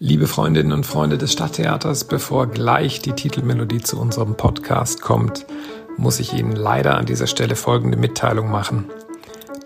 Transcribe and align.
Liebe 0.00 0.26
Freundinnen 0.26 0.72
und 0.72 0.84
Freunde 0.84 1.18
des 1.18 1.32
Stadttheaters, 1.32 2.02
bevor 2.04 2.48
gleich 2.48 3.00
die 3.00 3.12
Titelmelodie 3.12 3.80
zu 3.80 4.00
unserem 4.00 4.36
Podcast 4.36 5.00
kommt, 5.00 5.46
muss 5.96 6.18
ich 6.18 6.32
Ihnen 6.32 6.56
leider 6.56 6.96
an 6.96 7.06
dieser 7.06 7.28
Stelle 7.28 7.54
folgende 7.54 7.96
Mitteilung 7.96 8.50
machen. 8.50 8.90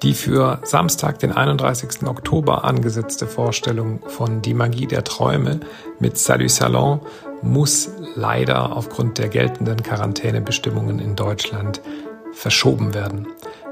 Die 0.02 0.12
für 0.12 0.60
Samstag, 0.64 1.18
den 1.18 1.32
31. 1.32 2.06
Oktober 2.06 2.64
angesetzte 2.64 3.26
Vorstellung 3.26 4.00
von 4.06 4.42
Die 4.42 4.52
Magie 4.52 4.86
der 4.86 5.02
Träume 5.02 5.60
mit 5.98 6.18
Salut 6.18 6.50
Salon 6.50 7.00
muss 7.40 7.90
leider 8.14 8.76
aufgrund 8.76 9.16
der 9.16 9.28
geltenden 9.28 9.82
Quarantänebestimmungen 9.82 10.98
in 10.98 11.16
Deutschland 11.16 11.80
verschoben 12.32 12.92
werden. 12.92 13.28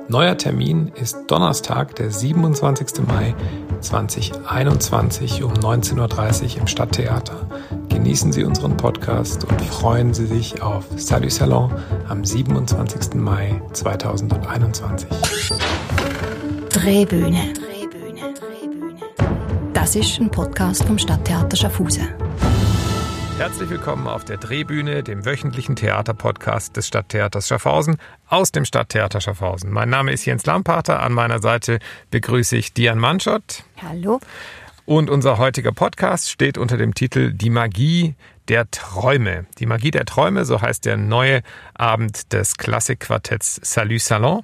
Neuer 0.09 0.36
Termin 0.36 0.93
ist 0.95 1.16
Donnerstag, 1.27 1.96
der 1.96 2.12
27. 2.12 3.07
Mai 3.09 3.34
2021 3.80 5.43
um 5.43 5.52
19.30 5.52 6.54
Uhr 6.54 6.61
im 6.61 6.66
Stadttheater. 6.68 7.34
Genießen 7.89 8.31
Sie 8.31 8.45
unseren 8.45 8.76
Podcast 8.76 9.45
und 9.45 9.61
freuen 9.62 10.14
Sie 10.14 10.26
sich 10.26 10.62
auf 10.62 10.84
Salut 10.96 11.32
Salon 11.32 11.72
am 12.08 12.25
27. 12.25 13.14
Mai 13.14 13.61
2021. 13.72 15.08
Drehbühne. 16.68 17.53
Das 19.73 19.96
ist 19.96 20.20
ein 20.20 20.31
Podcast 20.31 20.84
vom 20.84 20.98
Stadttheater 20.98 21.57
Schaffhausen. 21.57 22.25
Herzlich 23.39 23.68
willkommen 23.68 24.08
auf 24.08 24.25
der 24.25 24.39
Drehbühne, 24.39 25.03
dem 25.03 25.26
wöchentlichen 25.26 25.76
Theaterpodcast 25.76 26.75
des 26.75 26.86
Stadttheaters 26.86 27.49
Schaffhausen 27.49 27.99
aus 28.31 28.50
dem 28.50 28.64
Stadttheater 28.64 29.21
Schaffhausen. 29.21 29.71
Mein 29.71 29.90
Name 29.90 30.11
ist 30.11 30.25
Jens 30.25 30.46
Lampater. 30.46 31.03
An 31.03 31.12
meiner 31.12 31.40
Seite 31.40 31.79
begrüße 32.11 32.56
ich 32.56 32.72
Diane 32.72 32.98
Manschott. 32.98 33.64
Hallo. 33.83 34.20
Und 34.86 35.11
unser 35.11 35.36
heutiger 35.36 35.72
Podcast 35.72 36.31
steht 36.31 36.56
unter 36.56 36.78
dem 36.78 36.95
Titel 36.95 37.34
Die 37.34 37.50
Magie 37.50 38.14
der 38.48 38.70
Träume. 38.70 39.47
Die 39.59 39.67
Magie 39.67 39.91
der 39.91 40.05
Träume, 40.05 40.45
so 40.45 40.61
heißt 40.61 40.84
der 40.84 40.97
neue 40.97 41.43
Abend 41.75 42.33
des 42.33 42.57
Klassikquartetts 42.57 43.61
Salut 43.62 44.01
Salon. 44.01 44.43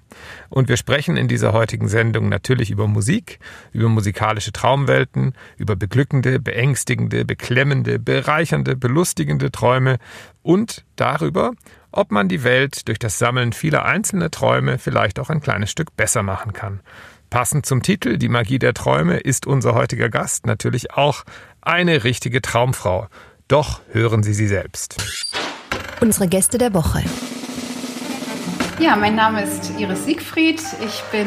Und 0.49 0.69
wir 0.69 0.77
sprechen 0.77 1.17
in 1.17 1.29
dieser 1.29 1.53
heutigen 1.53 1.89
Sendung 1.89 2.29
natürlich 2.29 2.71
über 2.71 2.87
Musik, 2.87 3.39
über 3.73 3.89
musikalische 3.89 4.53
Traumwelten, 4.53 5.35
über 5.57 5.77
beglückende, 5.77 6.41
beängstigende, 6.41 7.25
beklemmende, 7.25 7.99
bereichernde, 7.99 8.77
belustigende 8.77 9.51
Träume 9.51 9.99
und 10.43 10.85
darüber, 10.97 11.53
ob 11.93 12.11
man 12.11 12.29
die 12.29 12.43
Welt 12.43 12.89
durch 12.89 12.98
das 12.98 13.19
Sammeln 13.19 13.53
vieler 13.53 13.85
einzelner 13.85 14.31
Träume 14.31 14.79
vielleicht 14.79 15.19
auch 15.19 15.31
ein 15.31 15.41
kleines 15.41 15.71
Stück 15.71 15.97
besser 15.97 16.23
machen 16.23 16.53
kann. 16.53 16.81
Passend 17.33 17.65
zum 17.65 17.83
Titel 17.83 18.19
Die 18.19 18.29
Magie 18.29 18.59
der 18.59 18.75
Träume 18.75 19.17
ist 19.17 19.47
unser 19.47 19.75
heutiger 19.75 20.11
Gast 20.11 20.45
natürlich 20.45 20.93
auch 20.93 21.25
eine 21.63 22.05
richtige 22.05 22.43
Traumfrau. 22.43 23.09
Doch 23.53 23.83
hören 23.92 24.22
Sie 24.22 24.33
sie 24.33 24.47
selbst. 24.47 24.97
Unsere 26.00 26.27
Gäste 26.27 26.56
der 26.56 26.72
Woche. 26.72 27.03
Ja, 28.81 28.97
mein 28.97 29.14
Name 29.14 29.42
ist 29.42 29.78
Iris 29.78 30.06
Siegfried. 30.06 30.62
Ich 30.83 31.03
bin 31.12 31.27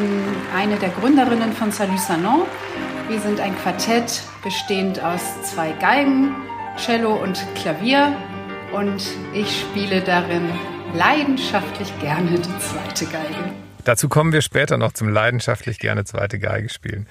eine 0.52 0.74
der 0.74 0.88
Gründerinnen 0.88 1.52
von 1.52 1.70
Salut 1.70 2.00
Salon. 2.00 2.42
Wir 3.08 3.20
sind 3.20 3.38
ein 3.38 3.56
Quartett 3.58 4.24
bestehend 4.42 4.98
aus 5.04 5.22
zwei 5.44 5.70
Geigen, 5.74 6.34
Cello 6.76 7.14
und 7.14 7.46
Klavier. 7.54 8.16
Und 8.72 9.04
ich 9.32 9.60
spiele 9.60 10.00
darin 10.00 10.50
leidenschaftlich 10.94 11.96
gerne 12.00 12.40
die 12.40 12.58
zweite 12.58 13.06
Geige. 13.06 13.65
Dazu 13.86 14.08
kommen 14.08 14.32
wir 14.32 14.42
später 14.42 14.78
noch 14.78 14.94
zum 14.94 15.08
leidenschaftlich 15.08 15.78
gerne 15.78 16.04
zweite 16.04 16.40
Geige 16.40 16.68
spielen. 16.70 17.06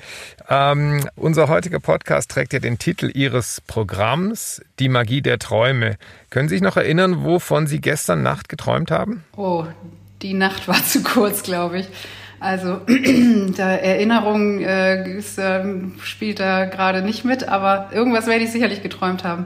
Ähm, 0.49 1.07
unser 1.15 1.47
heutiger 1.47 1.79
Podcast 1.79 2.29
trägt 2.29 2.51
ja 2.51 2.59
den 2.59 2.77
Titel 2.77 3.09
Ihres 3.13 3.61
Programms, 3.65 4.61
Die 4.79 4.89
Magie 4.89 5.21
der 5.21 5.39
Träume. 5.39 5.95
Können 6.31 6.49
Sie 6.49 6.55
sich 6.55 6.61
noch 6.61 6.75
erinnern, 6.75 7.23
wovon 7.23 7.65
Sie 7.65 7.79
gestern 7.79 8.23
Nacht 8.23 8.49
geträumt 8.49 8.91
haben? 8.91 9.23
Oh, 9.37 9.63
die 10.21 10.33
Nacht 10.33 10.67
war 10.67 10.83
zu 10.83 11.01
kurz, 11.01 11.43
glaube 11.43 11.79
ich. 11.79 11.87
Also 12.41 12.81
der 12.89 13.81
Erinnerung 13.81 14.59
äh, 14.59 15.17
ist, 15.17 15.39
äh, 15.39 15.63
spielt 16.03 16.41
da 16.41 16.65
gerade 16.65 17.03
nicht 17.03 17.23
mit, 17.23 17.47
aber 17.47 17.91
irgendwas 17.93 18.27
werde 18.27 18.43
ich 18.43 18.51
sicherlich 18.51 18.83
geträumt 18.83 19.23
haben. 19.23 19.45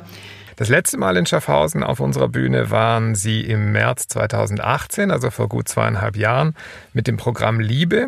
Das 0.59 0.67
letzte 0.67 0.97
Mal 0.97 1.15
in 1.15 1.25
Schaffhausen 1.25 1.85
auf 1.85 2.01
unserer 2.01 2.27
Bühne 2.27 2.69
waren 2.69 3.15
Sie 3.15 3.39
im 3.39 3.71
März 3.71 4.09
2018, 4.09 5.09
also 5.09 5.29
vor 5.29 5.47
gut 5.47 5.69
zweieinhalb 5.69 6.17
Jahren, 6.17 6.53
mit 6.91 7.07
dem 7.07 7.15
Programm 7.15 7.61
Liebe. 7.61 8.07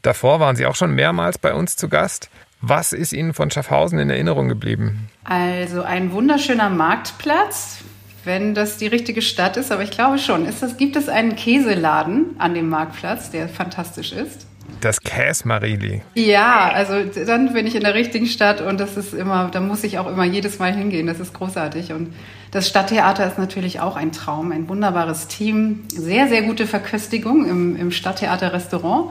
Davor 0.00 0.40
waren 0.40 0.56
Sie 0.56 0.64
auch 0.64 0.74
schon 0.74 0.94
mehrmals 0.94 1.36
bei 1.36 1.52
uns 1.52 1.76
zu 1.76 1.90
Gast. 1.90 2.30
Was 2.62 2.94
ist 2.94 3.12
Ihnen 3.12 3.34
von 3.34 3.50
Schaffhausen 3.50 3.98
in 3.98 4.08
Erinnerung 4.08 4.48
geblieben? 4.48 5.10
Also 5.24 5.82
ein 5.82 6.12
wunderschöner 6.12 6.70
Marktplatz, 6.70 7.84
wenn 8.24 8.54
das 8.54 8.78
die 8.78 8.86
richtige 8.86 9.20
Stadt 9.20 9.58
ist, 9.58 9.70
aber 9.70 9.82
ich 9.82 9.90
glaube 9.90 10.16
schon. 10.16 10.46
Ist 10.46 10.62
das, 10.62 10.78
gibt 10.78 10.96
es 10.96 11.10
einen 11.10 11.36
Käseladen 11.36 12.36
an 12.38 12.54
dem 12.54 12.70
Marktplatz, 12.70 13.30
der 13.30 13.50
fantastisch 13.50 14.12
ist? 14.12 14.46
Das 14.82 15.00
Käsmarili. 15.00 16.02
Ja, 16.14 16.68
also 16.72 16.94
dann 17.24 17.52
bin 17.52 17.68
ich 17.68 17.76
in 17.76 17.84
der 17.84 17.94
richtigen 17.94 18.26
Stadt 18.26 18.60
und 18.60 18.80
das 18.80 18.96
ist 18.96 19.14
immer, 19.14 19.48
da 19.52 19.60
muss 19.60 19.84
ich 19.84 20.00
auch 20.00 20.08
immer 20.08 20.24
jedes 20.24 20.58
Mal 20.58 20.74
hingehen. 20.74 21.06
Das 21.06 21.20
ist 21.20 21.34
großartig. 21.34 21.92
Und 21.92 22.12
das 22.50 22.68
Stadttheater 22.68 23.24
ist 23.24 23.38
natürlich 23.38 23.78
auch 23.78 23.94
ein 23.94 24.10
Traum, 24.10 24.50
ein 24.50 24.68
wunderbares 24.68 25.28
Team, 25.28 25.84
sehr, 25.86 26.26
sehr 26.26 26.42
gute 26.42 26.66
Verköstigung 26.66 27.48
im, 27.48 27.76
im 27.76 27.92
Stadttheater-Restaurant. 27.92 29.10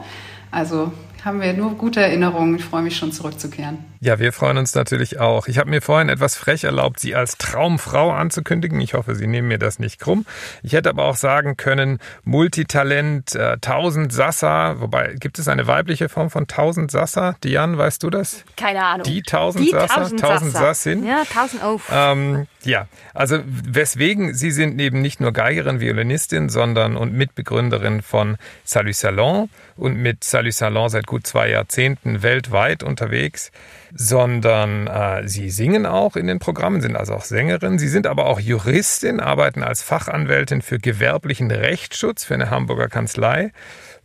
Also 0.50 0.92
haben 1.24 1.40
wir 1.40 1.52
nur 1.52 1.76
gute 1.76 2.00
Erinnerungen. 2.00 2.56
Ich 2.56 2.64
freue 2.64 2.82
mich 2.82 2.96
schon 2.96 3.12
zurückzukehren. 3.12 3.84
Ja, 4.00 4.18
wir 4.18 4.32
freuen 4.32 4.58
uns 4.58 4.74
natürlich 4.74 5.20
auch. 5.20 5.46
Ich 5.46 5.58
habe 5.58 5.70
mir 5.70 5.80
vorhin 5.80 6.08
etwas 6.08 6.34
frech 6.34 6.64
erlaubt, 6.64 6.98
Sie 6.98 7.14
als 7.14 7.38
Traumfrau 7.38 8.10
anzukündigen. 8.10 8.80
Ich 8.80 8.94
hoffe, 8.94 9.14
Sie 9.14 9.28
nehmen 9.28 9.46
mir 9.46 9.58
das 9.58 9.78
nicht 9.78 10.00
krumm. 10.00 10.26
Ich 10.64 10.72
hätte 10.72 10.90
aber 10.90 11.04
auch 11.04 11.14
sagen 11.14 11.56
können, 11.56 12.00
Multitalent, 12.24 13.36
äh, 13.36 13.58
1000 13.60 14.12
Sassa. 14.12 14.80
Wobei, 14.80 15.14
gibt 15.20 15.38
es 15.38 15.46
eine 15.46 15.68
weibliche 15.68 16.08
Form 16.08 16.30
von 16.30 16.48
1000 16.48 16.90
Sassa? 16.90 17.36
Diane, 17.44 17.78
weißt 17.78 18.02
du 18.02 18.10
das? 18.10 18.44
Keine 18.56 18.84
Ahnung. 18.84 19.04
Die 19.04 19.22
1000 19.22 19.70
Sassa? 19.70 20.06
1000 20.06 20.52
Sassin? 20.52 21.06
Ja, 21.06 21.22
1000 21.22 21.62
auf. 21.62 21.88
Ähm, 21.92 22.46
ja, 22.64 22.88
also 23.14 23.38
weswegen 23.44 24.34
Sie 24.34 24.50
sind 24.50 24.80
eben 24.80 25.00
nicht 25.00 25.20
nur 25.20 25.32
Geigerin, 25.32 25.78
Violinistin, 25.78 26.48
sondern 26.48 26.96
und 26.96 27.12
Mitbegründerin 27.12 28.02
von 28.02 28.36
Salut 28.64 28.94
Salon 28.94 29.48
und 29.76 29.96
mit 29.96 30.24
Salut 30.24 30.52
Salon 30.52 30.88
seit 30.88 31.06
gut 31.06 31.26
zwei 31.26 31.50
Jahrzehnten 31.50 32.22
weltweit 32.22 32.82
unterwegs, 32.82 33.52
sondern 33.94 34.86
äh, 34.86 35.26
Sie 35.28 35.50
singen 35.50 35.86
auch 35.86 36.16
in 36.16 36.26
den 36.26 36.38
Programmen, 36.38 36.80
sind 36.80 36.96
also 36.96 37.14
auch 37.14 37.24
Sängerin. 37.24 37.78
Sie 37.78 37.88
sind 37.88 38.06
aber 38.06 38.26
auch 38.26 38.40
Juristin, 38.40 39.20
arbeiten 39.20 39.62
als 39.62 39.82
Fachanwältin 39.82 40.62
für 40.62 40.78
gewerblichen 40.78 41.50
Rechtsschutz 41.50 42.24
für 42.24 42.34
eine 42.34 42.50
Hamburger 42.50 42.88
Kanzlei 42.88 43.52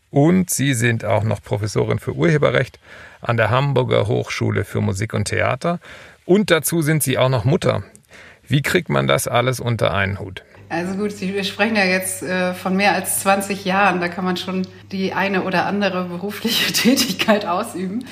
und 0.10 0.50
Sie 0.50 0.74
sind 0.74 1.06
auch 1.06 1.24
noch 1.24 1.42
Professorin 1.42 2.00
für 2.00 2.14
Urheberrecht 2.14 2.80
an 3.22 3.38
der 3.38 3.50
Hamburger 3.50 4.08
Hochschule 4.08 4.64
für 4.64 4.82
Musik 4.82 5.14
und 5.14 5.26
Theater. 5.26 5.80
Und 6.26 6.52
dazu 6.52 6.82
sind 6.82 7.04
Sie 7.04 7.18
auch 7.18 7.30
noch 7.30 7.46
Mutter. 7.46 7.84
Wie 8.48 8.62
kriegt 8.62 8.90
man 8.90 9.08
das 9.08 9.28
alles 9.28 9.60
unter 9.60 9.94
einen 9.94 10.20
Hut? 10.20 10.44
Also 10.70 10.96
gut, 10.96 11.20
wir 11.22 11.44
sprechen 11.46 11.78
ja 11.78 11.86
jetzt 11.86 12.24
äh, 12.24 12.54
von 12.54 12.76
mehr 12.76 12.94
als 12.94 13.22
20 13.22 13.64
Jahren. 13.64 14.02
Da 14.02 14.10
kann 14.10 14.26
man 14.26 14.36
schon 14.36 14.68
die 14.92 15.14
eine 15.14 15.44
oder 15.44 15.66
andere 15.66 16.06
berufliche 16.06 16.74
Tätigkeit 16.74 17.46
ausüben. 17.46 18.04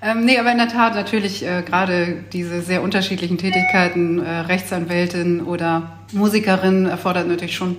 Ähm, 0.00 0.24
nee, 0.24 0.38
aber 0.38 0.52
in 0.52 0.58
der 0.58 0.68
Tat 0.68 0.94
natürlich 0.94 1.44
äh, 1.44 1.62
gerade 1.62 2.24
diese 2.32 2.60
sehr 2.60 2.82
unterschiedlichen 2.82 3.38
Tätigkeiten, 3.38 4.24
äh, 4.24 4.30
Rechtsanwältin 4.40 5.40
oder 5.42 5.98
Musikerin, 6.12 6.86
erfordert 6.86 7.26
natürlich 7.26 7.56
schon 7.56 7.78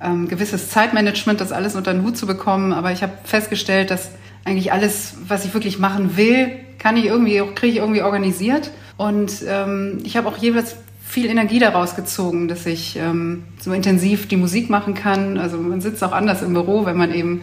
ähm, 0.00 0.28
gewisses 0.28 0.70
Zeitmanagement, 0.70 1.40
das 1.40 1.52
alles 1.52 1.74
unter 1.74 1.92
den 1.92 2.02
Hut 2.02 2.16
zu 2.16 2.26
bekommen. 2.26 2.72
Aber 2.72 2.92
ich 2.92 3.02
habe 3.02 3.12
festgestellt, 3.24 3.90
dass 3.90 4.12
eigentlich 4.44 4.72
alles, 4.72 5.16
was 5.26 5.44
ich 5.44 5.52
wirklich 5.52 5.78
machen 5.78 6.16
will, 6.16 6.52
kann 6.78 6.96
ich 6.96 7.06
irgendwie, 7.06 7.42
kriege 7.54 7.72
ich 7.72 7.76
irgendwie 7.76 8.02
organisiert. 8.02 8.70
Und 8.96 9.32
ähm, 9.46 9.98
ich 10.04 10.16
habe 10.16 10.28
auch 10.28 10.38
jeweils 10.38 10.76
viel 11.06 11.26
Energie 11.26 11.58
daraus 11.58 11.94
gezogen, 11.94 12.48
dass 12.48 12.66
ich 12.66 12.96
ähm, 12.96 13.44
so 13.60 13.72
intensiv 13.72 14.28
die 14.28 14.36
Musik 14.36 14.68
machen 14.68 14.94
kann. 14.94 15.38
Also 15.38 15.56
man 15.56 15.80
sitzt 15.80 16.02
auch 16.02 16.12
anders 16.12 16.42
im 16.42 16.52
Büro, 16.52 16.84
wenn 16.84 16.96
man 16.96 17.14
eben 17.14 17.42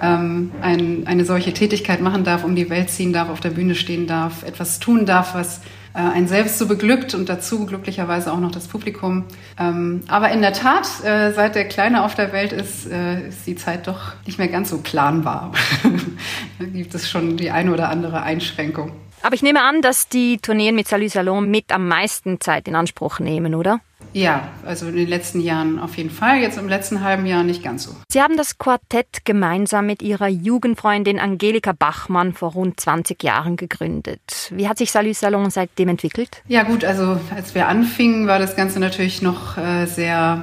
ähm, 0.00 0.52
ein, 0.62 1.06
eine 1.06 1.24
solche 1.24 1.52
Tätigkeit 1.52 2.00
machen 2.00 2.24
darf, 2.24 2.44
um 2.44 2.54
die 2.54 2.70
Welt 2.70 2.88
ziehen 2.88 3.12
darf, 3.12 3.28
auf 3.28 3.40
der 3.40 3.50
Bühne 3.50 3.74
stehen 3.74 4.06
darf, 4.06 4.44
etwas 4.44 4.78
tun 4.78 5.06
darf, 5.06 5.34
was 5.34 5.60
äh, 5.92 5.98
einen 5.98 6.28
selbst 6.28 6.58
so 6.58 6.66
beglückt 6.66 7.14
und 7.14 7.28
dazu 7.28 7.66
glücklicherweise 7.66 8.32
auch 8.32 8.38
noch 8.38 8.52
das 8.52 8.68
Publikum. 8.68 9.24
Ähm, 9.58 10.02
aber 10.08 10.30
in 10.30 10.40
der 10.40 10.52
Tat, 10.52 10.86
äh, 11.04 11.32
seit 11.32 11.56
der 11.56 11.66
Kleine 11.66 12.04
auf 12.04 12.14
der 12.14 12.32
Welt 12.32 12.52
ist, 12.52 12.90
äh, 12.90 13.28
ist 13.28 13.46
die 13.46 13.56
Zeit 13.56 13.88
doch 13.88 14.12
nicht 14.24 14.38
mehr 14.38 14.48
ganz 14.48 14.70
so 14.70 14.78
planbar. 14.78 15.52
da 16.58 16.64
gibt 16.64 16.94
es 16.94 17.10
schon 17.10 17.36
die 17.36 17.50
eine 17.50 17.72
oder 17.72 17.88
andere 17.88 18.22
Einschränkung. 18.22 18.92
Aber 19.22 19.34
ich 19.34 19.42
nehme 19.42 19.62
an, 19.62 19.82
dass 19.82 20.08
die 20.08 20.38
Tourneen 20.38 20.74
mit 20.74 20.88
Salut 20.88 21.10
Salon 21.10 21.50
mit 21.50 21.72
am 21.72 21.88
meisten 21.88 22.40
Zeit 22.40 22.66
in 22.68 22.74
Anspruch 22.74 23.18
nehmen, 23.18 23.54
oder? 23.54 23.80
Ja, 24.12 24.48
also 24.64 24.88
in 24.88 24.96
den 24.96 25.08
letzten 25.08 25.40
Jahren 25.40 25.78
auf 25.78 25.96
jeden 25.96 26.10
Fall, 26.10 26.40
jetzt 26.40 26.58
im 26.58 26.68
letzten 26.68 27.02
halben 27.02 27.26
Jahr 27.26 27.44
nicht 27.44 27.62
ganz 27.62 27.84
so. 27.84 27.94
Sie 28.08 28.20
haben 28.20 28.36
das 28.36 28.58
Quartett 28.58 29.24
gemeinsam 29.24 29.86
mit 29.86 30.02
Ihrer 30.02 30.26
Jugendfreundin 30.26 31.20
Angelika 31.20 31.72
Bachmann 31.72 32.32
vor 32.32 32.52
rund 32.52 32.80
20 32.80 33.22
Jahren 33.22 33.56
gegründet. 33.56 34.50
Wie 34.50 34.66
hat 34.68 34.78
sich 34.78 34.90
Salü 34.90 35.14
Salon 35.14 35.50
seitdem 35.50 35.90
entwickelt? 35.90 36.42
Ja 36.48 36.64
gut, 36.64 36.84
also 36.84 37.20
als 37.34 37.54
wir 37.54 37.68
anfingen, 37.68 38.26
war 38.26 38.40
das 38.40 38.56
Ganze 38.56 38.80
natürlich 38.80 39.22
noch 39.22 39.56
äh, 39.56 39.86
sehr, 39.86 40.42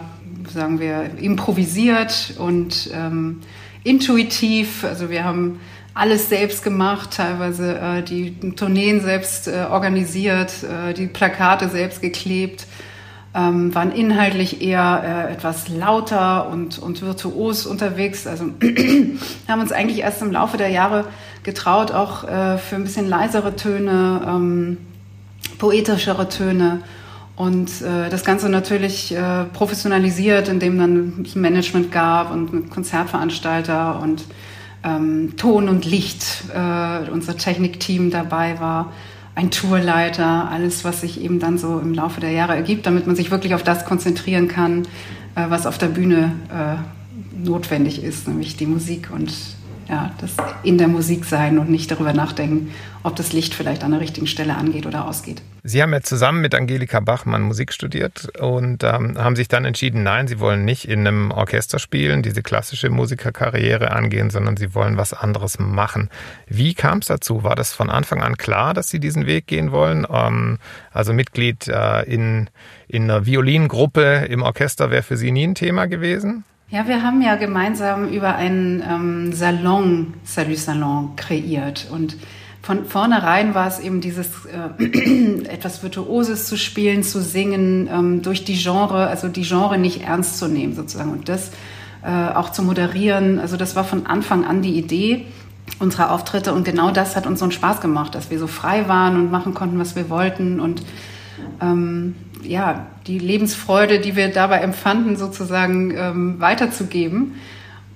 sagen 0.53 0.79
wir, 0.79 1.11
improvisiert 1.19 2.35
und 2.37 2.89
ähm, 2.93 3.41
intuitiv. 3.83 4.85
Also 4.85 5.09
wir 5.09 5.25
haben 5.25 5.59
alles 5.97 6.29
selbst 6.29 6.63
gemacht, 6.63 7.11
teilweise 7.15 7.79
äh, 7.79 8.01
die 8.03 8.39
Tourneen 8.55 9.01
selbst 9.01 9.47
äh, 9.47 9.65
organisiert, 9.69 10.51
äh, 10.63 10.93
die 10.93 11.07
Plakate 11.07 11.69
selbst 11.69 12.01
geklebt 12.01 12.67
ähm, 13.37 13.73
waren 13.75 13.91
inhaltlich 13.91 14.61
eher 14.61 15.27
äh, 15.29 15.33
etwas 15.33 15.67
lauter 15.69 16.49
und, 16.49 16.79
und 16.79 17.01
virtuos 17.01 17.65
unterwegs. 17.67 18.25
Also 18.25 18.45
haben 19.47 19.61
uns 19.61 19.71
eigentlich 19.71 19.99
erst 19.99 20.21
im 20.21 20.31
Laufe 20.31 20.57
der 20.57 20.69
Jahre 20.69 21.05
getraut, 21.43 21.91
auch 21.91 22.23
äh, 22.23 22.57
für 22.57 22.75
ein 22.75 22.83
bisschen 22.83 23.07
leisere 23.07 23.55
Töne, 23.55 24.21
ähm, 24.27 24.77
poetischere 25.59 26.29
Töne 26.29 26.81
und 27.35 27.69
äh, 27.81 28.09
das 28.09 28.23
Ganze 28.23 28.49
natürlich 28.49 29.15
professionalisiert, 29.53 30.49
indem 30.49 30.79
dann 30.79 31.25
Management 31.35 31.91
gab 31.91 32.31
und 32.31 32.71
Konzertveranstalter 32.71 33.99
und 34.01 34.25
ähm, 34.83 35.33
Ton 35.37 35.69
und 35.69 35.85
Licht, 35.85 36.43
äh, 36.53 37.09
unser 37.09 37.37
Technikteam 37.37 38.11
dabei 38.11 38.59
war 38.59 38.93
ein 39.35 39.51
Tourleiter, 39.51 40.49
alles, 40.49 40.83
was 40.83 41.01
sich 41.01 41.21
eben 41.21 41.39
dann 41.39 41.59
so 41.59 41.79
im 41.79 41.93
Laufe 41.93 42.19
der 42.19 42.31
Jahre 42.31 42.55
ergibt, 42.55 42.87
damit 42.87 43.05
man 43.05 43.15
sich 43.15 43.29
wirklich 43.29 43.53
auf 43.53 43.61
das 43.61 43.85
konzentrieren 43.85 44.47
kann, 44.47 44.83
äh, 45.35 45.45
was 45.49 45.67
auf 45.67 45.77
der 45.77 45.87
Bühne 45.87 46.31
äh, 46.49 47.45
notwendig 47.45 48.03
ist, 48.03 48.27
nämlich 48.27 48.57
die 48.57 48.65
Musik 48.65 49.09
und 49.13 49.31
ja, 49.89 50.11
das 50.19 50.35
in 50.63 50.77
der 50.77 50.87
Musik 50.87 51.25
sein 51.25 51.59
und 51.59 51.69
nicht 51.69 51.89
darüber 51.91 52.13
nachdenken, 52.13 52.71
ob 53.03 53.15
das 53.15 53.31
Licht 53.31 53.53
vielleicht 53.53 53.83
an 53.83 53.91
der 53.91 54.01
richtigen 54.01 54.27
Stelle 54.27 54.55
angeht 54.55 54.85
oder 54.85 55.05
ausgeht. 55.05 55.41
Sie 55.63 55.81
haben 55.81 55.93
ja 55.93 56.01
zusammen 56.01 56.41
mit 56.41 56.55
Angelika 56.55 56.99
Bachmann 56.99 57.41
Musik 57.41 57.73
studiert 57.73 58.29
und 58.39 58.83
ähm, 58.83 59.17
haben 59.17 59.35
sich 59.35 59.47
dann 59.47 59.65
entschieden, 59.65 60.03
nein, 60.03 60.27
Sie 60.27 60.39
wollen 60.39 60.65
nicht 60.65 60.87
in 60.87 61.07
einem 61.07 61.31
Orchester 61.31 61.79
spielen, 61.79 62.21
diese 62.21 62.43
klassische 62.43 62.89
Musikerkarriere 62.89 63.91
angehen, 63.91 64.29
sondern 64.29 64.57
Sie 64.57 64.75
wollen 64.75 64.97
was 64.97 65.13
anderes 65.13 65.59
machen. 65.59 66.09
Wie 66.47 66.73
kam 66.73 66.99
es 66.99 67.07
dazu? 67.07 67.43
War 67.43 67.55
das 67.55 67.73
von 67.73 67.89
Anfang 67.89 68.21
an 68.21 68.37
klar, 68.37 68.73
dass 68.73 68.89
Sie 68.89 68.99
diesen 68.99 69.25
Weg 69.25 69.47
gehen 69.47 69.71
wollen? 69.71 70.05
Ähm, 70.09 70.57
also 70.91 71.13
Mitglied 71.13 71.67
äh, 71.67 72.03
in, 72.03 72.49
in 72.87 73.03
einer 73.03 73.25
Violingruppe 73.25 74.27
im 74.29 74.41
Orchester 74.41 74.91
wäre 74.91 75.03
für 75.03 75.17
Sie 75.17 75.31
nie 75.31 75.47
ein 75.47 75.55
Thema 75.55 75.87
gewesen? 75.87 76.43
Ja, 76.69 76.85
wir 76.85 77.01
haben 77.01 77.21
ja 77.21 77.37
gemeinsam 77.37 78.09
über 78.09 78.35
einen 78.35 78.83
ähm, 78.85 79.31
Salon, 79.31 80.15
Salut 80.25 80.57
Salon, 80.57 81.15
kreiert. 81.15 81.87
Und 81.89 82.17
von 82.61 82.83
vornherein 82.83 83.55
war 83.55 83.67
es 83.67 83.79
eben 83.79 84.01
dieses 84.01 84.27
äh, 84.45 84.83
etwas 85.47 85.81
Virtuoses 85.81 86.45
zu 86.45 86.57
spielen, 86.57 87.03
zu 87.03 87.21
singen, 87.21 87.87
ähm, 87.89 88.21
durch 88.21 88.43
die 88.43 88.57
Genre, 88.61 89.07
also 89.07 89.29
die 89.29 89.43
Genre 89.43 89.77
nicht 89.77 90.01
ernst 90.01 90.39
zu 90.39 90.49
nehmen 90.49 90.75
sozusagen. 90.75 91.13
Und 91.13 91.29
das 91.29 91.51
äh, 92.03 92.33
auch 92.35 92.49
zu 92.49 92.63
moderieren. 92.63 93.39
Also 93.39 93.55
das 93.55 93.77
war 93.77 93.85
von 93.85 94.05
Anfang 94.05 94.43
an 94.43 94.61
die 94.61 94.77
Idee 94.77 95.25
unserer 95.79 96.11
Auftritte. 96.11 96.53
Und 96.53 96.65
genau 96.65 96.91
das 96.91 97.15
hat 97.15 97.27
uns 97.27 97.39
so 97.39 97.45
einen 97.45 97.53
Spaß 97.53 97.79
gemacht, 97.79 98.13
dass 98.13 98.29
wir 98.29 98.39
so 98.39 98.47
frei 98.47 98.89
waren 98.89 99.15
und 99.15 99.31
machen 99.31 99.53
konnten, 99.53 99.79
was 99.79 99.95
wir 99.95 100.09
wollten. 100.09 100.59
Und 100.59 100.83
ähm, 101.61 102.15
ja, 102.47 102.87
die 103.05 103.19
Lebensfreude, 103.19 103.99
die 103.99 104.15
wir 104.15 104.29
dabei 104.29 104.59
empfanden, 104.59 105.15
sozusagen 105.15 105.93
ähm, 105.95 106.39
weiterzugeben. 106.39 107.35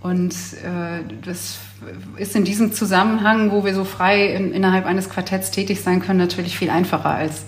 Und 0.01 0.33
äh, 0.33 1.03
das 1.25 1.59
ist 2.17 2.35
in 2.35 2.43
diesem 2.43 2.73
Zusammenhang, 2.73 3.51
wo 3.51 3.65
wir 3.65 3.73
so 3.73 3.83
frei 3.83 4.27
in, 4.27 4.51
innerhalb 4.51 4.85
eines 4.85 5.09
Quartetts 5.09 5.51
tätig 5.51 5.81
sein 5.81 6.01
können, 6.01 6.19
natürlich 6.19 6.57
viel 6.57 6.69
einfacher 6.69 7.11
als 7.11 7.43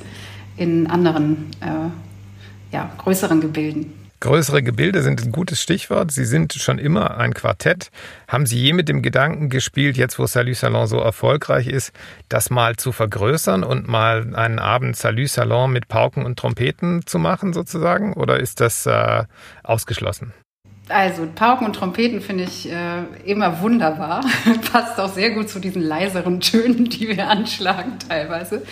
in 0.55 0.87
anderen, 0.87 1.47
äh, 1.61 2.73
ja, 2.73 2.91
größeren 2.97 3.41
Gebilden. 3.41 4.02
Größere 4.23 4.63
Gebilde 4.63 5.01
sind 5.01 5.21
ein 5.21 5.33
gutes 5.33 5.61
Stichwort. 5.61 6.09
Sie 6.11 6.23
sind 6.23 6.53
schon 6.53 6.79
immer 6.79 7.17
ein 7.17 7.33
Quartett. 7.33 7.91
Haben 8.25 8.45
Sie 8.45 8.57
je 8.57 8.71
mit 8.71 8.87
dem 8.87 9.01
Gedanken 9.01 9.49
gespielt, 9.49 9.97
jetzt 9.97 10.17
wo 10.17 10.25
Salut 10.27 10.55
Salon 10.55 10.87
so 10.87 10.97
erfolgreich 10.97 11.67
ist, 11.67 11.91
das 12.29 12.49
mal 12.49 12.77
zu 12.77 12.93
vergrößern 12.93 13.65
und 13.65 13.89
mal 13.89 14.33
einen 14.33 14.59
Abend 14.59 14.95
Salut 14.95 15.27
Salon 15.27 15.73
mit 15.73 15.89
Pauken 15.89 16.25
und 16.25 16.39
Trompeten 16.39 17.05
zu 17.05 17.19
machen 17.19 17.51
sozusagen? 17.51 18.13
Oder 18.13 18.39
ist 18.39 18.61
das 18.61 18.85
äh, 18.85 19.25
ausgeschlossen? 19.61 20.31
Also 20.89 21.25
Pauken 21.33 21.65
und 21.65 21.73
Trompeten 21.77 22.19
finde 22.19 22.43
ich 22.43 22.69
äh, 22.69 23.03
immer 23.25 23.61
wunderbar. 23.61 24.21
Passt 24.71 24.99
auch 24.99 25.07
sehr 25.07 25.31
gut 25.31 25.47
zu 25.47 25.59
diesen 25.59 25.81
leiseren 25.81 26.41
Tönen, 26.41 26.85
die 26.89 27.07
wir 27.07 27.29
anschlagen 27.29 27.93
teilweise. 28.05 28.63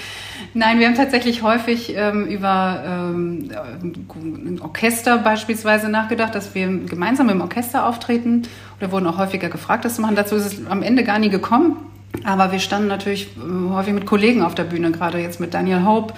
Nein, 0.53 0.79
wir 0.79 0.87
haben 0.87 0.95
tatsächlich 0.95 1.41
häufig 1.41 1.95
ähm, 1.95 2.25
über 2.25 2.83
ähm, 2.85 3.49
ein 3.81 4.59
Orchester 4.61 5.19
beispielsweise 5.19 5.87
nachgedacht, 5.87 6.35
dass 6.35 6.53
wir 6.53 6.67
gemeinsam 6.67 7.29
im 7.29 7.39
Orchester 7.39 7.85
auftreten. 7.85 8.43
Oder 8.79 8.91
wurden 8.91 9.07
auch 9.07 9.17
häufiger 9.17 9.47
gefragt, 9.47 9.85
das 9.85 9.95
zu 9.95 10.01
machen. 10.01 10.15
Dazu 10.15 10.35
ist 10.35 10.45
es 10.45 10.67
am 10.67 10.83
Ende 10.83 11.05
gar 11.05 11.17
nie 11.17 11.29
gekommen. 11.29 11.77
Aber 12.25 12.51
wir 12.51 12.59
standen 12.59 12.89
natürlich 12.89 13.29
äh, 13.37 13.69
häufig 13.69 13.93
mit 13.93 14.05
Kollegen 14.05 14.43
auf 14.43 14.53
der 14.53 14.65
Bühne, 14.65 14.91
gerade 14.91 15.19
jetzt 15.19 15.39
mit 15.39 15.53
Daniel 15.53 15.85
Hope 15.85 16.13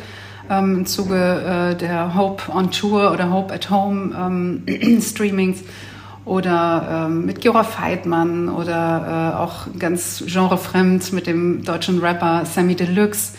ähm, 0.49 0.79
im 0.79 0.85
Zuge 0.85 1.15
äh, 1.73 1.75
der 1.75 2.15
Hope 2.15 2.51
on 2.51 2.71
Tour 2.71 3.11
oder 3.11 3.31
Hope 3.31 3.53
at 3.53 3.69
Home 3.69 4.13
ähm, 4.15 5.01
Streamings 5.01 5.63
oder 6.25 7.07
ähm, 7.07 7.25
mit 7.25 7.43
Jura 7.43 7.63
Feitmann 7.63 8.49
oder 8.49 9.33
äh, 9.33 9.37
auch 9.37 9.67
ganz 9.77 10.23
genrefremd 10.25 11.11
mit 11.11 11.27
dem 11.27 11.63
deutschen 11.63 11.99
Rapper 11.99 12.45
Sammy 12.45 12.75
Deluxe. 12.75 13.33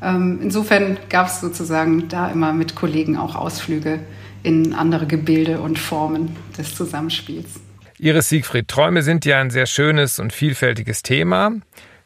Ähm, 0.00 0.38
insofern 0.42 0.96
gab 1.08 1.26
es 1.26 1.40
sozusagen 1.40 2.08
da 2.08 2.28
immer 2.30 2.52
mit 2.52 2.76
Kollegen 2.76 3.16
auch 3.16 3.34
Ausflüge 3.34 3.98
in 4.44 4.72
andere 4.72 5.06
Gebilde 5.06 5.60
und 5.60 5.78
Formen 5.78 6.36
des 6.56 6.74
Zusammenspiels. 6.74 7.60
Ihre 7.98 8.22
Siegfried, 8.22 8.68
Träume 8.68 9.02
sind 9.02 9.24
ja 9.24 9.40
ein 9.40 9.50
sehr 9.50 9.66
schönes 9.66 10.20
und 10.20 10.32
vielfältiges 10.32 11.02
Thema 11.02 11.52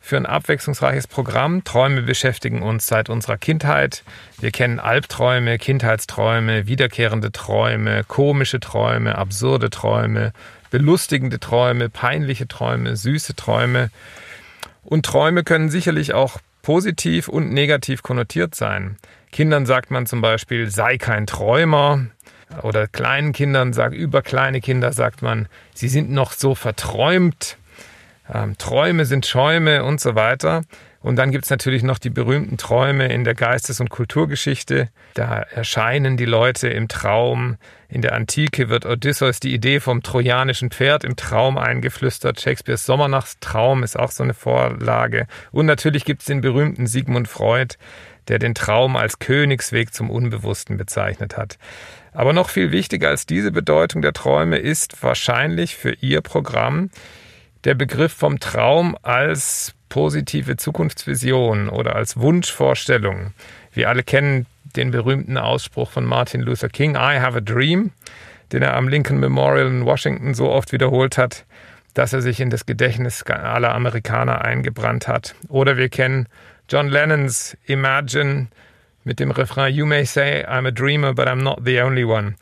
für 0.03 0.17
ein 0.17 0.27
abwechslungsreiches 0.27 1.07
Programm. 1.07 1.63
Träume 1.63 2.03
beschäftigen 2.03 2.61
uns 2.61 2.87
seit 2.87 3.09
unserer 3.09 3.39
Kindheit. 3.39 4.03
Wir 4.41 4.51
kennen 4.51 4.81
Albträume, 4.81 5.59
Kindheitsträume, 5.59 6.67
wiederkehrende 6.67 7.31
Träume, 7.31 8.03
komische 8.07 8.59
Träume, 8.59 9.17
absurde 9.17 9.71
Träume, 9.71 10.33
belustigende 10.71 11.39
Träume, 11.39 11.89
peinliche 11.89 12.49
Träume, 12.49 12.97
süße 12.97 13.37
Träume. 13.37 13.91
Und 14.83 15.07
Träume 15.07 15.45
können 15.45 15.71
sicherlich 15.71 16.13
auch 16.15 16.39
positiv 16.63 17.29
und 17.29 17.53
negativ 17.53 18.03
konnotiert 18.03 18.57
sein. 18.57 18.97
Kindern 19.31 19.67
sagt 19.67 19.93
man 19.93 20.07
zum 20.07 20.21
Beispiel, 20.21 20.69
sei 20.69 20.99
kein 20.99 21.27
Träumer. 21.27 22.07
Oder 22.63 22.87
kleinen 22.87 23.33
Kindern 23.33 23.73
sagt, 23.73 23.95
über 23.95 24.21
kleine 24.21 24.61
Kinder 24.61 24.93
sagt 24.93 25.23
man, 25.23 25.49
sie 25.75 25.89
sind 25.89 26.11
noch 26.11 26.33
so 26.33 26.55
verträumt 26.55 27.57
ähm, 28.33 28.57
Träume 28.59 29.05
sind 29.05 29.27
Schäume 29.27 29.85
und 29.85 30.01
so 30.01 30.15
weiter. 30.15 30.63
Und 31.01 31.17
dann 31.17 31.33
gibt's 31.33 31.51
natürlich 31.51 31.83
noch 31.83 31.99
die 31.99 32.11
berühmten 32.11 32.57
Träume 32.57 33.13
in 33.13 33.25
der 33.25 33.35
Geistes- 33.35 33.81
und 33.81 33.91
Kulturgeschichte. 33.91 34.89
Da 35.15 35.41
erscheinen 35.41 36.17
die 36.17 36.25
Leute 36.25 36.69
im 36.69 36.87
Traum. 36.87 37.57
In 37.89 38.03
der 38.03 38.15
Antike 38.15 38.69
wird 38.69 38.87
Odysseus 38.87 39.41
die 39.41 39.53
Idee 39.53 39.81
vom 39.81 40.05
trojanischen 40.05 40.71
Pferd 40.71 41.03
im 41.03 41.17
Traum 41.17 41.59
eingeflüstert. 41.59 42.41
Shakespeares 42.41 42.87
Sommernachtstraum 42.87 43.83
ist 43.83 43.99
auch 43.99 44.13
so 44.13 44.23
eine 44.23 44.35
Vorlage. 44.35 45.27
Und 45.51 45.67
natürlich 45.67 46.05
gibt's 46.05 46.27
den 46.27 46.41
berühmten 46.41 46.87
Sigmund 46.87 47.27
Freud, 47.27 47.75
der 48.29 48.39
den 48.39 48.55
Traum 48.55 48.95
als 48.95 49.19
Königsweg 49.19 49.93
zum 49.93 50.09
Unbewussten 50.09 50.77
bezeichnet 50.77 51.37
hat. 51.37 51.59
Aber 52.13 52.33
noch 52.33 52.49
viel 52.49 52.71
wichtiger 52.71 53.09
als 53.09 53.27
diese 53.27 53.51
Bedeutung 53.51 54.03
der 54.03 54.13
Träume 54.13 54.59
ist 54.59 55.03
wahrscheinlich 55.03 55.75
für 55.75 55.95
Ihr 55.95 56.21
Programm 56.21 56.91
der 57.65 57.75
Begriff 57.75 58.13
vom 58.13 58.41
Traum 58.41 58.97
als 59.03 59.75
positive 59.89 60.57
Zukunftsvision 60.57 61.69
oder 61.69 61.95
als 61.95 62.17
Wunschvorstellung. 62.17 63.35
Wir 63.73 63.89
alle 63.89 64.03
kennen 64.03 64.47
den 64.77 64.91
berühmten 64.91 65.37
Ausspruch 65.37 65.91
von 65.91 66.05
Martin 66.05 66.41
Luther 66.41 66.69
King, 66.69 66.95
I 66.95 67.21
have 67.21 67.37
a 67.37 67.41
dream, 67.41 67.91
den 68.53 68.63
er 68.63 68.75
am 68.75 68.89
Lincoln 68.89 69.21
Memorial 69.21 69.67
in 69.67 69.85
Washington 69.85 70.35
so 70.35 70.51
oft 70.51 70.73
wiederholt 70.73 71.19
hat, 71.19 71.45
dass 71.95 72.13
er 72.13 72.23
sich 72.23 72.41
in 72.41 72.51
das 72.51 72.67
Gedächtnis 72.67 73.23
aller 73.25 73.75
Amerikaner 73.75 74.43
eingebrannt 74.43 75.09
hat. 75.09 75.35
Oder 75.49 75.77
wir 75.77 75.89
kennen 75.89 76.27
John 76.69 76.89
Lennons 76.89 77.57
Imagine 77.67 78.49
mit 79.05 79.21
dem 79.21 79.31
Refrain 79.31 79.75
You 79.75 79.85
may 79.85 80.05
say 80.05 80.45
I'm 80.45 80.67
a 80.67 80.71
dreamer, 80.71 81.13
but 81.13 81.29
I'm 81.29 81.43
not 81.43 81.61
the 81.65 81.81
only 81.81 82.05
one. 82.05 82.35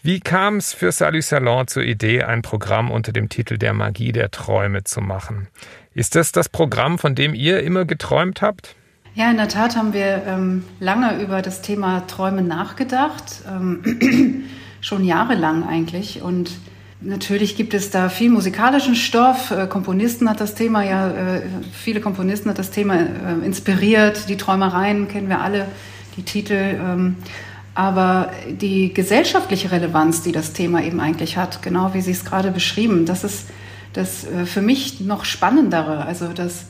Wie 0.00 0.20
kam 0.20 0.58
es 0.58 0.72
für 0.72 0.92
Salut 0.92 1.24
Salon 1.24 1.66
zur 1.66 1.82
Idee, 1.82 2.22
ein 2.22 2.42
Programm 2.42 2.92
unter 2.92 3.10
dem 3.10 3.28
Titel 3.28 3.58
Der 3.58 3.74
Magie 3.74 4.12
der 4.12 4.30
Träume 4.30 4.84
zu 4.84 5.00
machen? 5.00 5.48
Ist 5.92 6.14
das 6.14 6.30
das 6.30 6.48
Programm, 6.48 6.98
von 6.98 7.16
dem 7.16 7.34
ihr 7.34 7.64
immer 7.64 7.84
geträumt 7.84 8.40
habt? 8.40 8.76
Ja, 9.14 9.28
in 9.28 9.36
der 9.36 9.48
Tat 9.48 9.76
haben 9.76 9.92
wir 9.92 10.22
ähm, 10.24 10.62
lange 10.78 11.20
über 11.20 11.42
das 11.42 11.62
Thema 11.62 12.06
Träume 12.06 12.42
nachgedacht, 12.42 13.42
ähm, 13.48 14.44
schon 14.80 15.04
jahrelang 15.04 15.68
eigentlich. 15.68 16.22
Und 16.22 16.52
natürlich 17.00 17.56
gibt 17.56 17.74
es 17.74 17.90
da 17.90 18.08
viel 18.08 18.30
musikalischen 18.30 18.94
Stoff. 18.94 19.50
Äh, 19.50 19.66
Komponisten 19.66 20.30
hat 20.30 20.40
das 20.40 20.54
Thema 20.54 20.84
ja, 20.84 21.08
äh, 21.10 21.42
viele 21.72 22.00
Komponisten 22.00 22.48
hat 22.50 22.60
das 22.60 22.70
Thema 22.70 22.94
äh, 22.94 23.44
inspiriert. 23.44 24.28
Die 24.28 24.36
Träumereien 24.36 25.08
kennen 25.08 25.28
wir 25.28 25.40
alle, 25.40 25.66
die 26.16 26.22
Titel. 26.22 26.54
Ähm, 26.54 27.16
aber 27.78 28.32
die 28.50 28.92
gesellschaftliche 28.92 29.70
Relevanz, 29.70 30.22
die 30.22 30.32
das 30.32 30.52
Thema 30.52 30.82
eben 30.82 30.98
eigentlich 30.98 31.36
hat, 31.36 31.62
genau 31.62 31.94
wie 31.94 32.00
Sie 32.00 32.10
es 32.10 32.24
gerade 32.24 32.50
beschrieben, 32.50 33.06
das 33.06 33.22
ist 33.22 33.50
das 33.92 34.24
äh, 34.26 34.46
für 34.46 34.62
mich 34.62 34.98
noch 35.00 35.24
spannendere. 35.24 36.04
Also 36.04 36.32
dass 36.32 36.62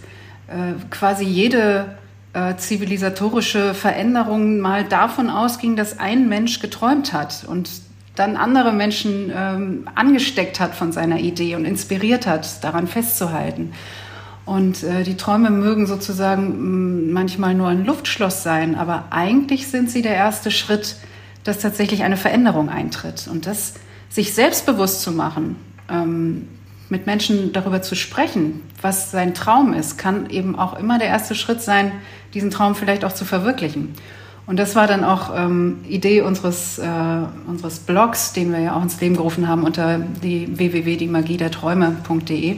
äh, 0.49 0.75
quasi 0.91 1.25
jede 1.25 1.97
äh, 2.35 2.57
zivilisatorische 2.57 3.73
Veränderung 3.73 4.59
mal 4.59 4.85
davon 4.85 5.31
ausging, 5.31 5.77
dass 5.77 5.99
ein 5.99 6.29
Mensch 6.29 6.61
geträumt 6.61 7.15
hat 7.15 7.47
und 7.49 7.71
dann 8.15 8.37
andere 8.37 8.75
Menschen 8.75 9.33
ähm, 9.35 9.89
angesteckt 9.95 10.61
hat 10.61 10.75
von 10.75 10.93
seiner 10.93 11.21
Idee 11.21 11.55
und 11.57 11.65
inspiriert 11.65 12.27
hat, 12.27 12.63
daran 12.63 12.87
festzuhalten. 12.87 13.73
Und 14.49 14.83
äh, 14.83 15.03
die 15.03 15.19
Träume 15.19 15.51
mögen 15.51 15.87
sozusagen 15.87 17.13
manchmal 17.13 17.55
nur 17.55 17.69
ein 17.69 17.85
Luftschloss 17.85 18.43
sein, 18.43 18.77
aber 18.77 19.05
eigentlich 19.11 19.69
sind 19.69 19.91
sie 19.91 20.01
der 20.01 20.15
erste 20.15 20.51
Schritt, 20.51 20.97
dass 21.45 21.59
tatsächlich 21.59 22.03
eine 22.03 22.17
Veränderung 22.17 22.71
eintritt. 22.71 23.29
Und 23.31 23.45
das 23.45 23.75
sich 24.09 24.33
selbstbewusst 24.33 25.03
zu 25.03 25.13
machen, 25.13 25.57
ähm, 25.91 26.49
mit 26.89 27.05
Menschen 27.05 27.53
darüber 27.53 27.83
zu 27.83 27.95
sprechen, 27.95 28.63
was 28.81 29.11
sein 29.11 29.35
Traum 29.35 29.75
ist, 29.75 29.99
kann 29.99 30.31
eben 30.31 30.59
auch 30.59 30.79
immer 30.79 30.99
der 30.99 31.09
erste 31.09 31.35
Schritt 31.35 31.61
sein, 31.61 31.93
diesen 32.33 32.51
Traum 32.51 32.75
vielleicht 32.75 33.05
auch 33.05 33.13
zu 33.13 33.27
verwirklichen. 33.27 33.93
Und 34.47 34.59
das 34.59 34.75
war 34.75 34.87
dann 34.87 35.05
auch 35.05 35.31
ähm, 35.37 35.81
Idee 35.87 36.23
unseres, 36.23 36.79
äh, 36.79 36.89
unseres 37.47 37.81
Blogs, 37.81 38.33
den 38.33 38.51
wir 38.51 38.61
ja 38.61 38.75
auch 38.75 38.83
ins 38.83 38.99
Leben 38.99 39.17
gerufen 39.17 39.47
haben 39.47 39.65
unter 39.65 39.99
die 39.99 40.57
www.diemagiederträume.de, 40.57 42.57